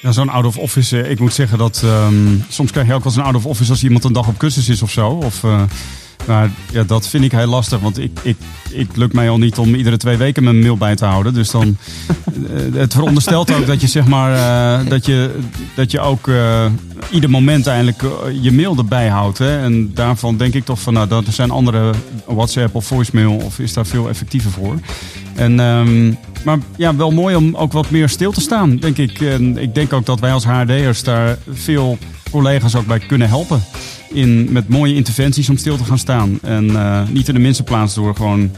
Ja, 0.02 0.12
zo'n 0.12 0.30
out 0.30 0.46
of 0.46 0.58
office, 0.58 1.10
ik 1.10 1.20
moet 1.20 1.34
zeggen 1.34 1.58
dat 1.58 1.82
um, 1.86 2.44
soms 2.50 2.72
krijg 2.72 2.88
je 2.88 2.94
ook 2.94 3.04
wel 3.04 3.14
eens 3.14 3.22
een 3.22 3.28
out 3.28 3.36
of 3.36 3.46
office 3.46 3.72
als 3.72 3.84
iemand 3.84 4.04
een 4.04 4.14
dag 4.14 4.28
op 4.28 4.38
cursus 4.38 4.70
is 4.70 4.82
of 4.82 4.92
zo. 4.92 5.08
Of, 5.08 5.44
maar 6.26 6.52
ja, 6.72 6.84
dat 6.84 7.08
vind 7.08 7.24
ik 7.24 7.32
heel 7.32 7.48
lastig, 7.48 7.80
want 7.80 8.00
ik, 8.00 8.20
ik, 8.22 8.38
ik 8.70 8.96
lukt 8.96 9.14
mij 9.14 9.30
al 9.30 9.38
niet 9.38 9.58
om 9.58 9.76
iedere 9.76 9.98
twee 9.98 10.18
weken 10.18 10.44
mijn 10.44 10.60
mail 10.60 10.78
bij 10.78 10.96
te 10.96 11.06
houden. 11.06 11.34
Dus 11.34 11.52
dan, 11.52 11.78
het 12.74 12.94
veronderstelt 12.94 13.54
ook 13.54 13.68
dat 13.68 13.82
je 13.82 13.88
zeg 13.88 14.08
maar, 14.08 14.32
uh, 14.34 14.90
dat 14.90 15.06
je, 15.06 15.40
dat 15.76 15.92
je 15.92 16.00
ook 16.00 16.28
uh, 16.28 16.66
ieder 17.12 17.30
moment 17.30 17.68
eigenlijk 17.68 18.04
je 18.42 18.52
mail 18.52 18.78
erbij 18.78 19.08
houdt. 19.08 19.38
Hè? 19.38 19.62
En 19.62 19.92
daarvan 19.94 20.38
denk 20.38 20.54
ik 20.54 20.66
toch 20.66 20.80
van, 20.80 20.94
nou, 20.94 21.08
dat 21.08 21.24
zijn 21.30 21.52
andere 21.52 21.94
WhatsApp 22.26 22.76
of 22.76 22.86
voicemail 22.86 23.36
of 23.36 23.60
is 23.60 23.74
daar 23.74 23.86
veel 23.86 24.10
effectiever 24.10 24.52
voor. 24.52 24.80
En, 25.36 25.60
um, 25.60 26.18
maar 26.44 26.58
ja, 26.78 26.96
wel 26.96 27.12
mooi 27.12 27.36
om 27.36 27.56
ook 27.56 27.72
wat 27.72 27.90
meer 27.90 28.10
stil 28.10 28.32
te 28.32 28.42
staan, 28.42 28.78
denk 28.78 28.98
ik. 28.98 29.22
En 29.22 29.58
ik 29.58 29.76
denk 29.76 29.94
ook 29.94 30.06
dat 30.06 30.20
wij 30.20 30.32
als 30.32 30.46
HRD'ers 30.46 31.04
daar 31.04 31.38
veel 31.52 31.98
collega's 32.32 32.76
ook 32.76 32.86
bij 32.86 33.00
kunnen 33.00 33.28
helpen. 33.28 33.64
In, 34.14 34.48
met 34.52 34.68
mooie 34.70 34.96
interventies 34.96 35.50
om 35.50 35.58
stil 35.58 35.78
te 35.78 35.84
gaan 35.84 35.98
staan. 35.98 36.40
En 36.42 36.76
eh, 36.76 37.02
niet 37.10 37.28
in 37.28 37.34
de 37.34 37.40
minste 37.40 37.64
plaats 37.64 37.94
door 37.96 38.16
gewoon 38.16 38.52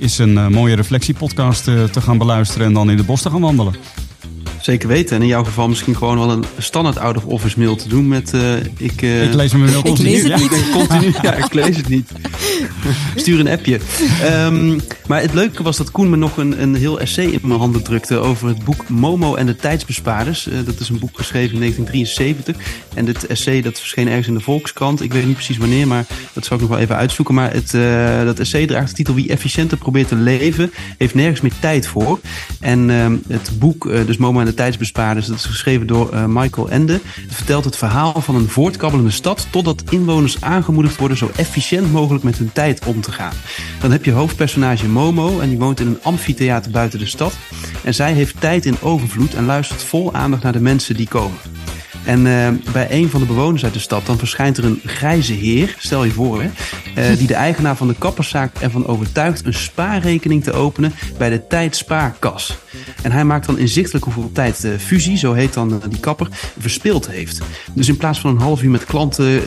eens 0.00 0.18
een 0.18 0.38
eh, 0.38 0.46
mooie 0.48 0.74
reflectiepodcast 0.74 1.68
eh, 1.68 1.84
te 1.84 2.00
gaan 2.00 2.18
beluisteren 2.18 2.66
en 2.66 2.72
dan 2.72 2.90
in 2.90 2.96
de 2.96 3.02
bos 3.02 3.22
te 3.22 3.30
gaan 3.30 3.40
wandelen. 3.40 3.74
Zeker 4.60 4.88
weten. 4.88 5.16
En 5.16 5.22
in 5.22 5.28
jouw 5.28 5.44
geval 5.44 5.68
misschien 5.68 5.96
gewoon 5.96 6.18
wel 6.18 6.30
een 6.30 6.44
standaard 6.58 6.98
out-of-office 6.98 7.58
mail 7.58 7.76
te 7.76 7.88
doen 7.88 8.08
met... 8.08 8.34
eh, 8.34 8.56
ik, 8.76 9.02
eh, 9.02 9.22
Ik 9.24 9.34
lees 9.34 9.52
me 9.52 9.64
wel 9.64 9.78
Ik 9.78 9.84
continu. 9.84 10.08
lees 10.10 10.22
het 10.22 10.28
Ja. 10.30 10.36
niet. 10.38 10.52
Ik 10.52 10.70
continu, 10.72 11.12
ja, 11.22 11.34
ik 11.34 11.52
lees 11.54 11.76
het 11.76 11.88
niet. 11.88 12.10
Stuur 13.16 13.40
een 13.40 13.48
appje. 13.48 13.80
Ehm, 14.22 14.78
maar 15.06 15.20
het 15.20 15.34
leuke 15.34 15.62
was 15.62 15.76
dat 15.76 15.90
Koen 15.90 16.10
me 16.10 16.16
nog 16.16 16.36
een, 16.36 16.62
een 16.62 16.74
heel 16.74 17.00
essay 17.00 17.24
in 17.24 17.38
mijn 17.42 17.58
handen 17.60 17.82
drukte 17.82 18.16
over 18.16 18.48
het 18.48 18.64
boek 18.64 18.88
Momo 18.88 19.34
en 19.34 19.46
de 19.46 19.56
tijdsbespaarders. 19.56 20.48
Eh, 20.48 20.54
dat 20.64 20.80
is 20.80 20.88
een 20.88 20.98
boek 20.98 21.16
geschreven 21.18 21.52
in 21.54 21.58
1973. 21.60 22.56
En 22.94 23.04
dit 23.04 23.26
essay 23.26 23.60
dat 23.60 23.78
verscheen 23.78 24.08
ergens 24.08 24.26
in 24.26 24.34
de 24.34 24.40
Volkskrant. 24.40 25.02
Ik 25.02 25.12
weet 25.12 25.24
niet 25.24 25.34
precies 25.34 25.56
wanneer, 25.56 25.86
maar 25.86 26.06
dat 26.32 26.44
zal 26.44 26.56
ik 26.56 26.62
nog 26.62 26.70
wel 26.70 26.80
even 26.80 26.96
uitzoeken. 26.96 27.34
Maar 27.34 27.52
het, 27.52 27.74
eh, 27.74 28.24
dat 28.24 28.38
essay 28.38 28.66
draagt 28.66 28.88
de 28.88 28.94
titel 28.94 29.14
Wie 29.14 29.28
efficiënter 29.28 29.78
probeert 29.78 30.08
te 30.08 30.16
leven, 30.16 30.72
heeft 30.98 31.14
nergens 31.14 31.40
meer 31.40 31.52
tijd 31.60 31.86
voor. 31.86 32.20
En 32.60 32.90
ehm, 32.90 33.16
het 33.28 33.50
boek, 33.58 33.86
eh, 33.86 34.06
dus 34.06 34.16
Momo 34.16 34.40
en 34.40 34.46
de 34.46 34.54
tijdsbespaarders, 34.54 35.26
dat 35.26 35.36
is 35.36 35.44
geschreven 35.44 35.86
door 35.86 36.12
eh, 36.12 36.24
Michael 36.26 36.70
Ende. 36.70 36.92
Het 36.92 37.34
vertelt 37.34 37.64
het 37.64 37.76
verhaal 37.76 38.20
van 38.20 38.34
een 38.34 38.48
voortkabbelende 38.48 39.10
stad 39.10 39.46
totdat 39.50 39.82
inwoners 39.90 40.40
aangemoedigd 40.40 40.96
worden 40.96 41.16
zo 41.16 41.30
efficiënt 41.36 41.92
mogelijk 41.92 42.24
met 42.24 42.38
hun 42.38 42.52
tijd 42.52 42.84
om 42.84 43.00
te 43.00 43.12
gaan. 43.12 43.34
Dan 43.80 43.90
heb 43.90 44.04
je 44.04 44.10
hoofdpersonage 44.10 44.88
Momo 44.88 45.40
en 45.40 45.48
die 45.48 45.58
woont 45.58 45.80
in 45.80 45.86
een 45.86 46.02
amfitheater 46.02 46.70
buiten 46.70 46.98
de 46.98 47.06
stad. 47.06 47.34
En 47.84 47.94
zij 47.94 48.12
heeft 48.12 48.40
tijd 48.40 48.66
in 48.66 48.80
overvloed 48.80 49.34
en 49.34 49.44
luistert 49.44 49.82
vol 49.82 50.14
aandacht 50.14 50.42
naar 50.42 50.52
de 50.52 50.60
mensen 50.60 50.96
die 50.96 51.08
komen. 51.08 51.38
En 52.04 52.26
eh, 52.26 52.72
bij 52.72 52.86
een 52.90 53.08
van 53.08 53.20
de 53.20 53.26
bewoners 53.26 53.64
uit 53.64 53.72
de 53.72 53.78
stad, 53.78 54.06
dan 54.06 54.18
verschijnt 54.18 54.56
er 54.56 54.64
een 54.64 54.80
grijze 54.84 55.32
heer, 55.32 55.74
stel 55.78 56.04
je 56.04 56.10
voor, 56.10 56.42
hè, 56.42 56.50
eh, 56.94 57.16
die 57.18 57.26
de 57.26 57.34
eigenaar 57.34 57.76
van 57.76 57.88
de 57.88 57.94
kapperszaak 57.98 58.58
ervan 58.58 58.86
overtuigt 58.86 59.46
een 59.46 59.54
spaarrekening 59.54 60.44
te 60.44 60.52
openen 60.52 60.92
bij 61.18 61.30
de 61.30 61.46
tijdspaarkas. 61.46 62.58
En 63.02 63.12
hij 63.12 63.24
maakt 63.24 63.46
dan 63.46 63.58
inzichtelijk 63.58 64.04
hoeveel 64.04 64.30
tijd 64.32 64.64
eh, 64.64 64.72
fusie, 64.78 65.16
zo 65.16 65.32
heet 65.32 65.52
dan 65.52 65.72
eh, 65.72 65.88
die 65.88 66.00
kapper, 66.00 66.28
verspild 66.58 67.08
heeft. 67.08 67.40
Dus 67.74 67.88
in 67.88 67.96
plaats 67.96 68.20
van 68.20 68.30
een 68.30 68.40
half 68.40 68.62
uur 68.62 68.70
met 68.70 68.84
klanten 68.84 69.40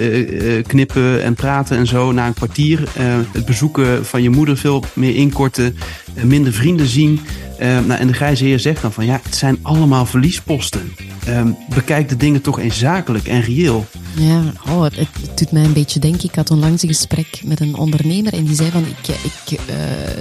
knippen 0.68 1.24
en 1.24 1.34
praten 1.34 1.78
en 1.78 1.88
zo, 1.88 2.12
na 2.12 2.28
een 2.28 2.34
kwartier 2.34 2.88
het 3.32 3.46
bezoeken 3.46 4.06
van 4.06 4.22
je 4.22 4.30
moeder 4.30 4.58
veel 4.58 4.84
meer 4.94 5.16
inkorten, 5.16 5.78
minder 6.24 6.54
vrienden 6.54 6.88
zien. 6.88 7.20
Eh, 7.58 7.68
nou, 7.68 8.00
en 8.00 8.08
de 8.08 8.14
grijze 8.14 8.44
heer 8.44 8.60
zegt 8.60 8.82
dan 8.82 8.94
van 8.94 9.06
ja, 9.06 9.20
het 9.24 9.36
zijn 9.36 9.58
allemaal 9.62 10.06
verliesposten. 10.06 10.94
Ehm, 11.26 11.50
bekijk 11.76 12.10
de 12.10 12.18
dingen 12.18 12.42
toch 12.42 12.60
eens 12.60 12.78
zakelijk 12.78 13.28
en 13.28 13.42
reëel. 13.42 13.86
Ja, 14.20 14.42
oh, 14.68 14.84
het, 14.84 14.96
het 14.98 15.38
doet 15.38 15.52
mij 15.52 15.64
een 15.64 15.74
beetje 15.74 16.00
denken. 16.00 16.24
Ik 16.24 16.36
had 16.36 16.52
onlangs 16.52 16.82
een 16.82 16.90
gesprek 16.90 17.42
met 17.44 17.60
een 17.60 17.76
ondernemer 17.76 18.34
en 18.34 18.44
die 18.44 18.56
zei 18.56 18.72
van 18.72 18.86
ik, 18.86 19.08
ik 19.08 19.60
eh, 19.60 19.76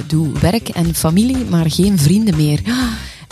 doe 0.06 0.28
werk 0.40 0.68
en 0.68 0.94
familie, 0.94 1.44
maar 1.50 1.70
geen 1.70 1.98
vrienden 1.98 2.36
meer. 2.36 2.60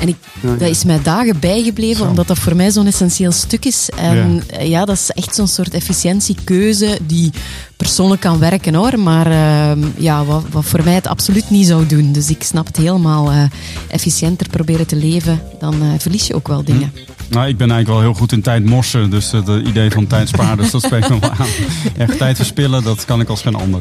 En 0.02 0.09
ik, 0.09 0.16
dat 0.59 0.68
is 0.68 0.85
mij 0.85 1.02
dagen 1.02 1.38
bijgebleven, 1.38 2.09
omdat 2.09 2.26
dat 2.26 2.38
voor 2.38 2.56
mij 2.56 2.71
zo'n 2.71 2.87
essentieel 2.87 3.32
stuk 3.32 3.64
is. 3.64 3.88
En 3.97 4.42
ja, 4.50 4.61
ja 4.61 4.85
dat 4.85 4.97
is 4.97 5.11
echt 5.11 5.35
zo'n 5.35 5.47
soort 5.47 5.75
efficiëntiekeuze 5.75 6.99
die 7.06 7.30
persoonlijk 7.76 8.21
kan 8.21 8.38
werken 8.38 8.75
hoor, 8.75 8.99
maar 8.99 9.26
uh, 9.26 9.85
ja, 9.97 10.25
wat, 10.25 10.44
wat, 10.50 10.64
voor 10.64 10.85
mij 10.85 10.94
het 10.94 11.06
absoluut 11.06 11.50
niet 11.50 11.66
zou 11.66 11.87
doen. 11.87 12.12
Dus 12.12 12.30
ik 12.30 12.42
snap 12.42 12.66
het 12.66 12.76
helemaal. 12.76 13.32
Uh, 13.32 13.44
efficiënter 13.88 14.49
proberen 14.49 14.87
te 14.87 14.97
leven, 14.97 15.42
dan 15.59 15.75
uh, 15.82 15.88
verlies 15.99 16.26
je 16.26 16.35
ook 16.35 16.49
wel 16.49 16.64
dingen. 16.64 16.92
Hm. 16.94 17.32
Nou, 17.32 17.49
ik 17.49 17.56
ben 17.56 17.71
eigenlijk 17.71 17.88
wel 17.88 18.00
heel 18.00 18.21
goed 18.21 18.32
in 18.32 18.42
tijd 18.42 18.64
morsen, 18.64 19.11
dus 19.11 19.30
het 19.30 19.49
idee 19.49 19.90
van 19.90 20.06
tijd 20.06 20.28
sparen, 20.28 20.56
dus 20.56 20.71
dat 20.71 20.82
spreekt 20.82 21.09
me 21.09 21.18
wel 21.18 21.30
aan. 21.30 21.47
Echt 21.97 22.18
tijd 22.18 22.37
verspillen, 22.37 22.82
dat 22.82 23.04
kan 23.04 23.21
ik 23.21 23.28
als 23.28 23.42
geen 23.42 23.54
ander. 23.54 23.80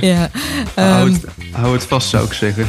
ja, 0.00 0.22
um, 0.22 0.30
hou, 0.74 1.12
het, 1.12 1.24
hou, 1.52 1.72
het, 1.72 1.84
vast, 1.84 2.08
zou 2.08 2.24
ik 2.24 2.32
zeggen. 2.32 2.66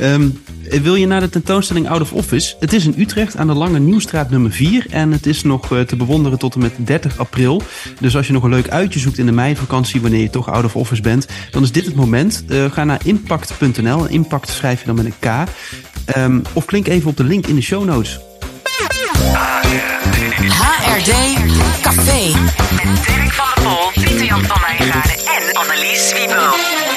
Um, 0.00 0.42
wil 0.82 0.94
je 0.94 1.06
naar 1.06 1.20
de 1.20 1.28
tentoonstelling 1.28 1.88
Out 1.88 2.00
of 2.00 2.12
Office? 2.12 2.54
Het 2.60 2.72
is 2.72 2.86
in 2.86 2.94
Utrecht 2.96 3.36
aan 3.36 3.46
de 3.46 3.54
Lange 3.54 3.78
Nieuwstraat 3.78 4.30
nummer 4.30 4.52
4. 4.52 4.86
En 4.90 5.12
het 5.12 5.26
is 5.26 5.42
nog 5.42 5.70
uh, 5.70 5.80
te 5.80 5.96
bewonderen 5.96 6.38
tot 6.38 6.54
en 6.54 6.60
met 6.60 6.72
30 6.78 7.18
april. 7.18 7.62
Dus 8.00 8.16
als 8.16 8.26
je 8.26 8.32
nog 8.32 8.42
een 8.42 8.50
leuk 8.50 8.68
uitje 8.68 9.00
zoekt 9.00 9.18
in 9.18 9.26
de 9.26 9.32
meivakantie, 9.32 10.00
wanneer 10.00 10.20
je 10.20 10.30
toch 10.30 10.50
out 10.50 10.64
of 10.64 10.76
office 10.76 11.02
bent, 11.02 11.26
dan 11.50 11.62
is 11.62 11.72
dit 11.72 11.84
het 11.84 11.94
moment. 11.94 12.44
Uh, 12.48 12.64
ga 12.70 12.84
naar 12.84 13.00
impact.nl. 13.04 14.06
Impact 14.06 14.48
schrijf 14.48 14.80
je 14.80 14.86
dan 14.86 14.94
met 14.94 15.04
een 15.04 15.14
K. 15.18 15.48
Um, 16.16 16.42
of 16.52 16.64
klink 16.64 16.86
even 16.86 17.10
op 17.10 17.16
de 17.16 17.24
link 17.24 17.46
in 17.46 17.54
de 17.54 17.62
show 17.62 17.84
notes. 17.84 18.20
HRD 20.48 21.12
Café. 21.82 22.32
Met 22.74 23.06
Dirk 23.06 23.32
van 23.32 23.46
der 23.54 23.62
Pol, 23.62 24.02
Pieter 24.02 24.24
Jan 24.24 24.44
van 24.44 24.60
Meijgaarden 24.60 25.16
en 25.16 25.52
Annelies 25.52 26.12
Wiebo. 26.12 26.93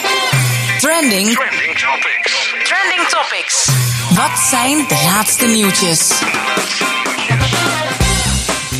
Trending. 0.97 1.29
Trending 1.29 1.75
topics. 1.75 2.53
Trending 2.63 3.07
topics. 3.07 3.69
Wat 4.15 4.39
zijn 4.39 4.87
de 4.87 5.01
laatste 5.05 5.45
nieuwtjes? 5.45 6.21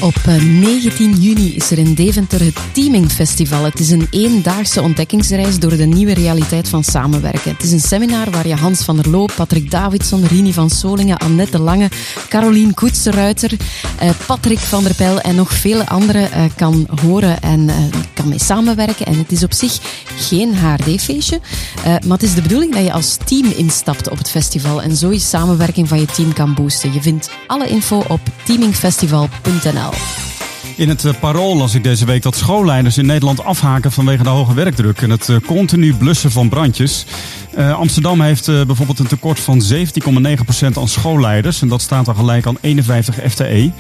Op 0.02 0.16
19 0.26 1.14
juni 1.22 1.56
is 1.56 1.72
er 1.72 1.78
in 1.78 1.94
Deventer 1.94 2.44
het 2.44 2.58
Teaming 2.72 3.12
Festival. 3.12 3.64
Het 3.64 3.80
is 3.80 3.90
een 3.90 4.08
eendaagse 4.10 4.82
ontdekkingsreis 4.82 5.60
door 5.60 5.78
de 5.78 5.86
nieuwe 5.86 6.14
realiteit 6.14 6.70
van 6.70 6.84
samenwerken. 6.84 7.52
Het 7.52 7.64
is 7.64 7.72
een 7.72 7.80
seminar 7.80 8.32
waar 8.32 8.48
je 8.48 8.56
Hans 8.56 8.84
van 8.84 8.96
der 8.96 9.10
Loop, 9.10 9.32
Patrick 9.36 9.72
Davidson, 9.72 10.26
Rini 10.28 10.54
van 10.54 10.70
Solingen, 10.70 11.18
Annette 11.18 11.58
de 11.58 11.64
Lange, 11.64 11.90
Carolien 12.30 12.74
Koetsenruiter, 12.74 13.52
eh, 14.00 14.10
Patrick 14.26 14.60
van 14.60 14.84
der 14.84 14.96
Pijl 14.96 15.20
en 15.20 15.36
nog 15.36 15.54
vele 15.54 15.88
anderen 15.88 16.32
eh, 16.32 16.44
kan 16.56 16.88
horen 17.02 17.42
en 17.42 17.70
eh, 17.70 17.76
kan 18.14 18.28
mee 18.28 18.40
samenwerken. 18.40 19.06
En 19.06 19.18
het 19.18 19.32
is 19.32 19.44
op 19.44 19.54
zich 19.54 19.80
geen 20.18 20.56
HRD-feestje, 20.56 21.40
eh, 21.84 21.84
maar 21.84 22.18
het 22.18 22.24
is 22.24 22.34
de 22.34 22.42
bedoeling 22.42 22.74
dat 22.74 22.84
je 22.84 22.94
als 22.94 23.18
team 23.26 23.52
instapt 23.52 24.10
op 24.10 24.18
het 24.18 24.30
festival 24.30 24.82
en 24.82 24.96
zo 24.96 25.12
je 25.12 25.20
samenwerking 25.20 25.88
van 25.88 26.00
je 26.00 26.06
team 26.06 26.34
kan 26.34 26.54
boosten. 26.54 26.94
Je 26.94 27.02
vindt 27.02 27.30
alle 27.48 27.68
info 27.68 28.04
op 28.08 28.20
teamingfestival.nl. 28.46 29.87
In 30.76 30.90
het 30.90 31.04
uh, 31.04 31.14
parool 31.20 31.58
las 31.58 31.74
ik 31.76 31.84
deze 31.84 32.06
week 32.06 32.22
dat 32.22 32.36
schoolleiders 32.36 32.98
in 32.98 33.06
Nederland 33.06 33.44
afhaken 33.44 33.92
vanwege 33.92 34.24
de 34.24 34.30
hoge 34.30 34.54
werkdruk 34.54 35.02
en 35.02 35.10
het 35.10 35.28
uh, 35.28 35.38
continu 35.46 35.94
blussen 35.94 36.32
van 36.32 36.50
brandjes. 36.50 37.06
Uh, 37.58 37.74
Amsterdam 37.74 38.22
heeft 38.22 38.46
bijvoorbeeld 38.46 39.00
een 39.00 39.08
tekort 39.08 39.40
van 39.40 39.62
17,9% 39.74 40.68
aan 40.74 40.88
schoolleiders 40.88 41.62
en 41.62 41.68
dat 41.68 41.82
staat 41.82 42.06
dan 42.06 42.16
gelijk 42.16 42.46
aan 42.46 42.58
51 42.62 43.16
FTE. 43.32 43.72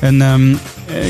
En 0.00 0.20
um, 0.20 0.58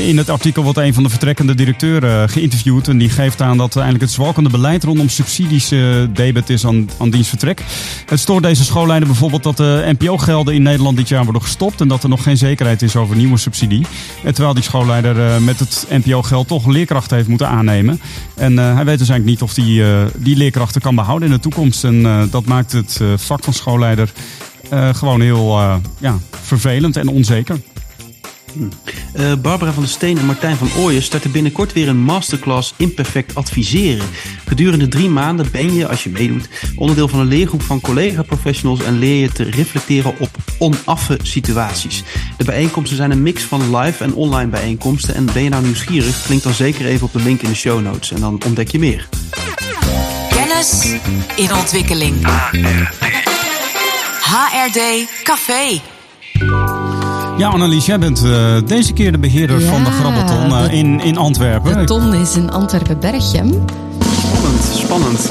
in 0.07 0.17
het 0.17 0.29
artikel 0.29 0.63
wordt 0.63 0.77
een 0.77 0.93
van 0.93 1.03
de 1.03 1.09
vertrekkende 1.09 1.55
directeuren 1.55 2.29
geïnterviewd. 2.29 2.87
En 2.87 2.97
die 2.97 3.09
geeft 3.09 3.41
aan 3.41 3.57
dat 3.57 3.75
eigenlijk 3.75 4.03
het 4.03 4.13
zwalkende 4.13 4.49
beleid 4.49 4.83
rondom 4.83 5.09
subsidies 5.09 5.71
uh, 5.71 6.03
debet 6.13 6.49
is 6.49 6.65
aan, 6.65 6.89
aan 6.97 7.09
dienstvertrek. 7.09 7.63
Het 8.05 8.19
stoort 8.19 8.43
deze 8.43 8.63
schoolleider 8.63 9.07
bijvoorbeeld 9.07 9.43
dat 9.43 9.57
de 9.57 9.95
NPO-gelden 9.97 10.53
in 10.53 10.61
Nederland 10.61 10.97
dit 10.97 11.07
jaar 11.07 11.23
worden 11.23 11.41
gestopt. 11.41 11.81
En 11.81 11.87
dat 11.87 12.03
er 12.03 12.09
nog 12.09 12.23
geen 12.23 12.37
zekerheid 12.37 12.81
is 12.81 12.95
over 12.95 13.15
nieuwe 13.15 13.37
subsidie. 13.37 13.85
Terwijl 14.23 14.53
die 14.53 14.63
schoolleider 14.63 15.41
met 15.41 15.59
het 15.59 15.85
NPO-geld 15.89 16.47
toch 16.47 16.67
leerkrachten 16.67 17.15
heeft 17.15 17.29
moeten 17.29 17.47
aannemen. 17.47 18.01
En 18.35 18.57
hij 18.57 18.85
weet 18.85 18.99
dus 18.99 19.09
eigenlijk 19.09 19.25
niet 19.25 19.41
of 19.41 19.55
hij 19.55 19.65
die, 19.65 19.83
die 20.15 20.35
leerkrachten 20.35 20.81
kan 20.81 20.95
behouden 20.95 21.27
in 21.27 21.33
de 21.33 21.41
toekomst. 21.41 21.83
En 21.83 22.27
dat 22.31 22.45
maakt 22.45 22.71
het 22.71 22.99
vak 23.15 23.43
van 23.43 23.53
schoolleider 23.53 24.11
gewoon 24.91 25.21
heel 25.21 25.59
ja, 25.99 26.17
vervelend 26.41 26.97
en 26.97 27.07
onzeker. 27.07 27.59
Uh, 28.55 29.33
Barbara 29.41 29.71
van 29.71 29.83
der 29.83 29.91
Steen 29.91 30.17
en 30.17 30.25
Martijn 30.25 30.55
van 30.55 30.69
Ooyen 30.77 31.01
starten 31.01 31.31
binnenkort 31.31 31.73
weer 31.73 31.87
een 31.87 32.01
masterclass 32.01 32.73
Imperfect 32.77 33.35
Adviseren. 33.35 34.07
Gedurende 34.45 34.87
drie 34.87 35.09
maanden 35.09 35.51
ben 35.51 35.73
je, 35.73 35.87
als 35.87 36.03
je 36.03 36.09
meedoet, 36.09 36.49
onderdeel 36.75 37.07
van 37.07 37.19
een 37.19 37.27
leergroep 37.27 37.61
van 37.61 37.81
collega-professionals 37.81 38.83
en 38.83 38.99
leer 38.99 39.21
je 39.21 39.31
te 39.31 39.43
reflecteren 39.43 40.13
op 40.19 40.29
onaffe 40.57 41.19
situaties. 41.21 42.03
De 42.37 42.43
bijeenkomsten 42.43 42.97
zijn 42.97 43.11
een 43.11 43.21
mix 43.21 43.43
van 43.43 43.77
live 43.77 44.03
en 44.03 44.13
online 44.13 44.49
bijeenkomsten. 44.49 45.15
En 45.15 45.25
ben 45.25 45.43
je 45.43 45.49
nou 45.49 45.63
nieuwsgierig, 45.63 46.21
klik 46.21 46.43
dan 46.43 46.53
zeker 46.53 46.85
even 46.85 47.05
op 47.05 47.13
de 47.13 47.21
link 47.21 47.41
in 47.41 47.49
de 47.49 47.55
show 47.55 47.81
notes 47.81 48.11
en 48.11 48.19
dan 48.19 48.41
ontdek 48.45 48.71
je 48.71 48.79
meer. 48.79 49.09
Kennis 50.29 50.95
in 51.35 51.53
ontwikkeling. 51.53 52.15
HRD 54.21 54.79
Café. 55.23 55.81
Ja, 57.41 57.49
Annelies, 57.49 57.85
jij 57.85 57.99
bent 57.99 58.23
uh, 58.23 58.55
deze 58.65 58.93
keer 58.93 59.11
de 59.11 59.17
beheerder 59.17 59.59
ja, 59.59 59.69
van 59.69 59.83
de 59.83 59.91
Grabbelton 59.91 60.49
uh, 60.49 60.63
de, 60.63 60.71
in, 60.71 60.99
in 60.99 61.17
Antwerpen. 61.17 61.77
De 61.77 61.83
ton 61.83 62.13
is 62.13 62.35
in 62.35 62.51
Antwerpen-Berchem. 62.51 63.65
Spannend, 64.25 64.63
spannend. 64.63 65.29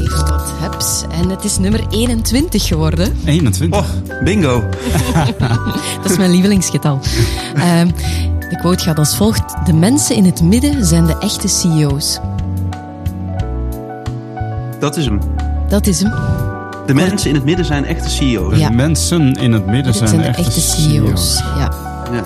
Even 0.00 0.26
wat 0.26 0.52
heps. 0.58 1.02
En 1.10 1.28
het 1.28 1.44
is 1.44 1.58
nummer 1.58 1.80
21 1.90 2.66
geworden. 2.66 3.16
21? 3.24 3.80
Oh, 3.80 3.86
bingo. 4.24 4.64
Dat 6.02 6.10
is 6.10 6.16
mijn 6.16 6.30
lievelingsgetal. 6.30 7.00
uh, 7.56 7.80
de 8.50 8.56
quote 8.60 8.82
gaat 8.84 8.98
als 8.98 9.16
volgt. 9.16 9.54
De 9.64 9.72
mensen 9.72 10.16
in 10.16 10.24
het 10.24 10.42
midden 10.42 10.86
zijn 10.86 11.06
de 11.06 11.18
echte 11.18 11.48
CEO's. 11.48 12.18
Dat 14.82 14.96
is 14.96 15.04
hem. 15.04 15.18
Dat 15.68 15.86
is 15.86 16.00
hem. 16.02 16.12
De 16.86 16.94
mensen 16.94 17.28
in 17.28 17.34
het 17.34 17.44
midden 17.44 17.64
zijn 17.64 17.84
echte 17.84 18.10
CEO's. 18.10 18.58
De 18.58 18.70
mensen 18.70 19.34
in 19.34 19.52
het 19.52 19.66
midden 19.66 19.94
zijn, 19.94 20.20
echte 20.20 20.42
echte 20.42 20.60
CEO's. 20.60 21.38
Ja. 21.56 21.72
Ja. 22.12 22.24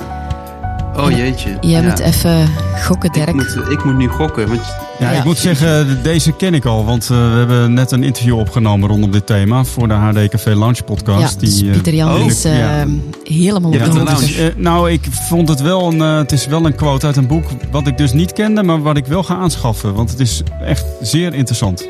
Oh 0.97 1.11
jeetje. 1.11 1.57
Jij 1.61 1.83
Ja. 1.83 1.89
moet 1.89 1.99
even 1.99 2.49
gokken, 2.85 3.09
ik 3.09 3.15
Dirk. 3.15 3.35
moet, 3.35 3.59
ik 3.71 3.85
moet 3.85 3.97
nu 3.97 4.09
gokken. 4.09 4.49
Want 4.49 4.61
Ja, 4.99 5.11
Ja. 5.13 5.19
ik 5.19 5.25
moet 5.25 5.39
zeggen, 5.39 6.03
deze 6.03 6.33
ken 6.33 6.55
ik 6.55 6.65
al. 6.65 6.85
Want 6.85 7.03
eh, 7.03 7.09
we 7.09 7.37
hebben 7.39 7.73
net 7.75 7.91
een 7.91 8.03
interview 8.03 8.39
opgenomen 8.39 8.89
rondom 8.89 9.11
dit 9.11 9.27
thema 9.27 9.65
voor 9.65 9.89
de 9.89 9.95
HDKV 9.95 10.45
Launch 10.47 10.85
podcast. 10.85 11.35
ja, 11.35 11.41
dus 11.41 11.59
die, 11.59 11.67
eh, 11.67 11.73
Pieter 11.73 11.95
Jan 11.95 12.15
oh, 12.21 12.25
is 12.27 12.45
eh, 12.45 12.59
ja. 12.59 12.85
helemaal 13.25 13.73
Ja, 13.73 13.79
op 13.79 13.85
de 13.85 13.91
de 13.99 14.05
lounge. 14.05 14.11
hoogte. 14.21 14.43
Eh, 14.43 14.57
nou, 14.57 14.91
ik 14.91 15.05
vond 15.11 15.49
het 15.49 15.61
wel 15.61 15.87
een, 15.93 16.01
eh, 16.01 16.17
het 16.17 16.33
is 16.33 16.47
wel 16.47 16.67
een 16.67 16.75
quote 16.75 17.07
uit 17.07 17.17
een 17.17 17.27
boek 17.27 17.45
wat 17.71 17.87
ik 17.87 17.97
dus 17.99 18.13
niet 18.13 18.33
kende, 18.33 18.63
maar 18.63 18.83
wat 18.83 18.97
ik 18.97 19.07
wel 19.07 19.23
ga 19.23 19.35
aanschaffen. 19.37 19.95
Want 19.95 20.11
het 20.11 20.21
is 20.21 20.43
echt 20.65 20.85
zeer 21.01 21.35
interessant. 21.35 21.89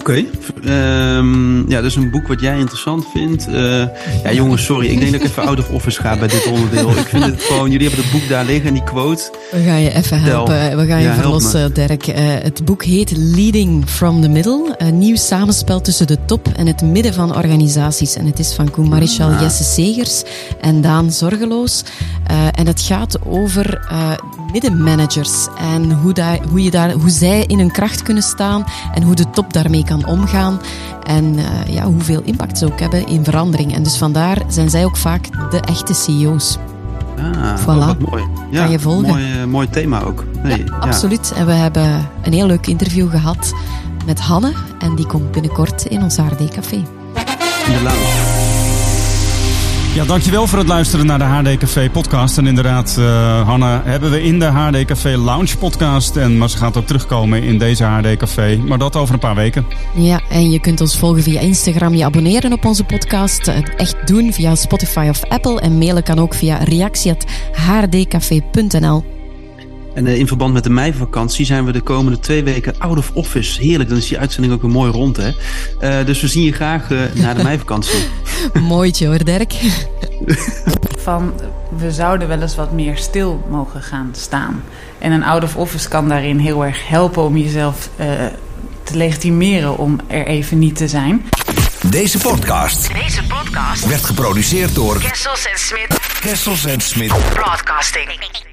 Oké. 0.00 0.24
Ehm, 0.64 1.70
ja, 1.70 1.80
dus 1.80 1.96
een 1.96 2.10
boek 2.10 2.28
wat 2.28 2.40
jij 2.40 2.58
interessant 2.58 3.04
vindt. 3.14 3.46
Eh, 3.46 3.82
ja, 4.24 4.32
jongens, 4.32 4.64
sorry. 4.64 4.86
Ik 4.88 4.98
denk 5.00 5.12
dat 5.12 5.20
ik 5.20 5.26
even 5.26 5.46
out 5.46 5.58
of 5.58 5.68
office 5.70 6.00
ga 6.00 6.16
bij 6.16 6.28
dit 6.28 6.46
onderdeel. 6.46 6.90
Ik 6.90 7.06
vind 7.06 7.24
het 7.24 7.42
gewoon, 7.42 7.70
jullie 7.70 7.86
hebben 7.86 8.04
het 8.04 8.12
boek 8.20 8.28
daar 8.28 8.44
liggen 8.44 8.66
en 8.66 8.74
die 8.74 8.84
quote. 8.84 9.30
We 9.50 9.62
gaan 9.62 9.80
je 9.80 9.94
even 9.94 10.20
helpen. 10.20 10.76
We 10.76 10.86
gaan 10.86 10.98
je 11.00 11.04
Ja, 11.08 11.14
verlossen, 11.14 11.74
Dirk. 11.74 12.06
Eh, 12.06 12.24
het 12.42 12.64
boek 12.64 12.84
heet 12.84 13.12
Leading 13.16 13.88
from 13.88 14.20
the 14.22 14.28
Middle. 14.28 14.74
Een 14.78 14.98
nieuw 14.98 15.16
samenspel 15.16 15.80
tussen 15.80 16.06
de 16.06 16.18
top 16.26 16.48
en 16.56 16.66
het 16.66 16.82
midden 16.82 17.14
van 17.14 17.36
organisaties. 17.36 18.14
En 18.16 18.26
het 18.26 18.38
is 18.38 18.52
van 18.54 18.70
Koen 18.70 18.88
Marichal, 18.88 19.30
Ah. 19.30 19.40
Jesse 19.40 19.64
Segers 19.64 20.22
en 20.60 20.80
Daan 20.80 21.12
Zorgeloos. 21.12 21.82
Eh, 22.26 22.36
en 22.52 22.66
het 22.66 22.80
gaat 22.80 23.18
over 23.26 23.86
eh, 23.90 24.10
middenmanagers 24.52 25.46
en 25.58 25.92
hoe, 25.92 26.12
daar, 26.12 26.38
hoe, 26.50 26.62
je 26.62 26.70
daar, 26.70 26.92
hoe 26.92 27.10
zij 27.10 27.44
in 27.46 27.58
hun 27.58 27.70
kracht 27.72 28.02
kunnen 28.02 28.22
staan 28.22 28.64
en 28.94 29.02
hoe 29.02 29.14
de 29.14 29.30
top 29.30 29.52
daarmee 29.52 29.84
kan 29.84 30.06
omgaan. 30.06 30.60
En 31.02 31.38
eh, 31.38 31.74
ja, 31.74 31.84
hoeveel 31.84 32.20
impact 32.24 32.58
ze 32.58 32.66
ook 32.66 32.80
hebben 32.80 33.06
in 33.06 33.24
verandering. 33.24 33.74
En 33.74 33.82
dus 33.82 33.96
vandaar 33.96 34.38
zijn 34.48 34.70
zij 34.70 34.84
ook 34.84 34.96
vaak 34.96 35.50
de 35.50 35.60
echte 35.60 35.94
CEO's. 35.94 36.56
Ah, 37.18 37.58
Voilà. 37.60 37.64
oh, 37.66 37.86
wat 37.86 37.98
mooi. 38.10 38.24
Ja, 38.50 38.62
Kan 38.62 38.70
je 38.70 38.78
volgen? 38.78 39.08
Mooi, 39.08 39.32
eh, 39.40 39.44
mooi 39.44 39.68
thema 39.70 40.02
ook. 40.02 40.24
Nee, 40.42 40.64
ja, 40.64 40.76
absoluut. 40.76 41.32
En 41.36 41.46
we 41.46 41.52
hebben 41.52 42.08
een 42.22 42.32
heel 42.32 42.46
leuk 42.46 42.66
interview 42.66 43.10
gehad 43.10 43.52
met 44.06 44.20
Hanne. 44.20 44.52
En 44.78 44.94
die 44.94 45.06
komt 45.06 45.30
binnenkort 45.32 45.84
in 45.84 46.02
ons 46.02 46.16
HRD-café. 46.16 46.76
In 46.76 47.72
de 47.72 47.80
lounge. 47.82 48.29
Ja, 49.94 50.04
dankjewel 50.04 50.46
voor 50.46 50.58
het 50.58 50.68
luisteren 50.68 51.06
naar 51.06 51.18
de 51.18 51.24
HD 51.24 51.56
Café 51.56 51.90
podcast. 51.90 52.38
En 52.38 52.46
inderdaad, 52.46 52.96
eh 52.98 53.46
Hanna, 53.46 53.82
hebben 53.84 54.10
we 54.10 54.22
in 54.22 54.38
de 54.38 54.44
HD 54.44 54.84
Café 54.84 55.16
Lounge 55.16 55.56
podcast. 55.58 56.16
En, 56.16 56.38
maar 56.38 56.50
ze 56.50 56.56
gaat 56.56 56.76
ook 56.76 56.86
terugkomen 56.86 57.42
in 57.42 57.58
deze 57.58 57.84
HD 57.84 58.16
Café. 58.16 58.60
Maar 58.66 58.78
dat 58.78 58.96
over 58.96 59.14
een 59.14 59.20
paar 59.20 59.34
weken. 59.34 59.66
Ja, 59.94 60.20
en 60.28 60.50
je 60.50 60.60
kunt 60.60 60.80
ons 60.80 60.98
volgen 60.98 61.22
via 61.22 61.40
Instagram, 61.40 61.94
je 61.94 62.04
abonneren 62.04 62.52
op 62.52 62.64
onze 62.64 62.84
podcast. 62.84 63.46
Het 63.46 63.74
echt 63.76 64.06
doen 64.06 64.32
via 64.32 64.54
Spotify 64.54 65.06
of 65.10 65.24
Apple. 65.24 65.60
En 65.60 65.78
mailen 65.78 66.02
kan 66.02 66.18
ook 66.18 66.34
via 66.34 66.56
reactie.hrdcafé.nl. 66.56 69.19
En 69.94 70.06
eh, 70.06 70.18
in 70.18 70.26
verband 70.26 70.52
met 70.52 70.64
de 70.64 70.70
meivakantie 70.70 71.46
zijn 71.46 71.64
we 71.64 71.72
de 71.72 71.80
komende 71.80 72.18
twee 72.18 72.44
weken 72.44 72.74
out 72.78 72.98
of 72.98 73.10
office. 73.14 73.60
Heerlijk, 73.60 73.88
dan 73.88 73.98
is 73.98 74.08
die 74.08 74.18
uitzending 74.18 74.54
ook 74.54 74.62
weer 74.62 74.70
mooi 74.70 74.92
rond, 74.92 75.16
hè? 75.16 75.30
Eh, 75.80 76.06
dus 76.06 76.20
we 76.20 76.28
zien 76.28 76.44
je 76.44 76.52
graag 76.52 76.90
eh, 76.90 76.98
na 77.14 77.34
de 77.34 77.42
meivakantie. 77.42 78.08
Mooitje 78.60 79.06
hoor, 79.06 79.24
Dirk. 79.24 79.54
Van 80.98 81.32
we 81.76 81.92
zouden 81.92 82.28
wel 82.28 82.40
eens 82.40 82.54
wat 82.54 82.72
meer 82.72 82.96
stil 82.96 83.46
mogen 83.50 83.82
gaan 83.82 84.10
staan. 84.16 84.62
En 84.98 85.12
een 85.12 85.24
out 85.24 85.42
of 85.42 85.56
office 85.56 85.88
kan 85.88 86.08
daarin 86.08 86.38
heel 86.38 86.64
erg 86.64 86.88
helpen 86.88 87.22
om 87.22 87.36
jezelf 87.36 87.90
eh, 87.96 88.06
te 88.82 88.96
legitimeren 88.96 89.78
om 89.78 90.00
er 90.06 90.26
even 90.26 90.58
niet 90.58 90.76
te 90.76 90.88
zijn. 90.88 91.28
Deze 91.90 92.18
podcast 92.18 92.94
Deze 92.94 93.22
podcast 93.22 93.86
werd 93.86 94.04
geproduceerd 94.04 94.74
door 94.74 94.98
Kessels 94.98 95.46
en 95.46 95.58
Smit 95.58 95.98
Kessels 96.20 96.64
en 96.64 96.80
Smit. 96.80 97.12
Broadcasting. 97.32 98.48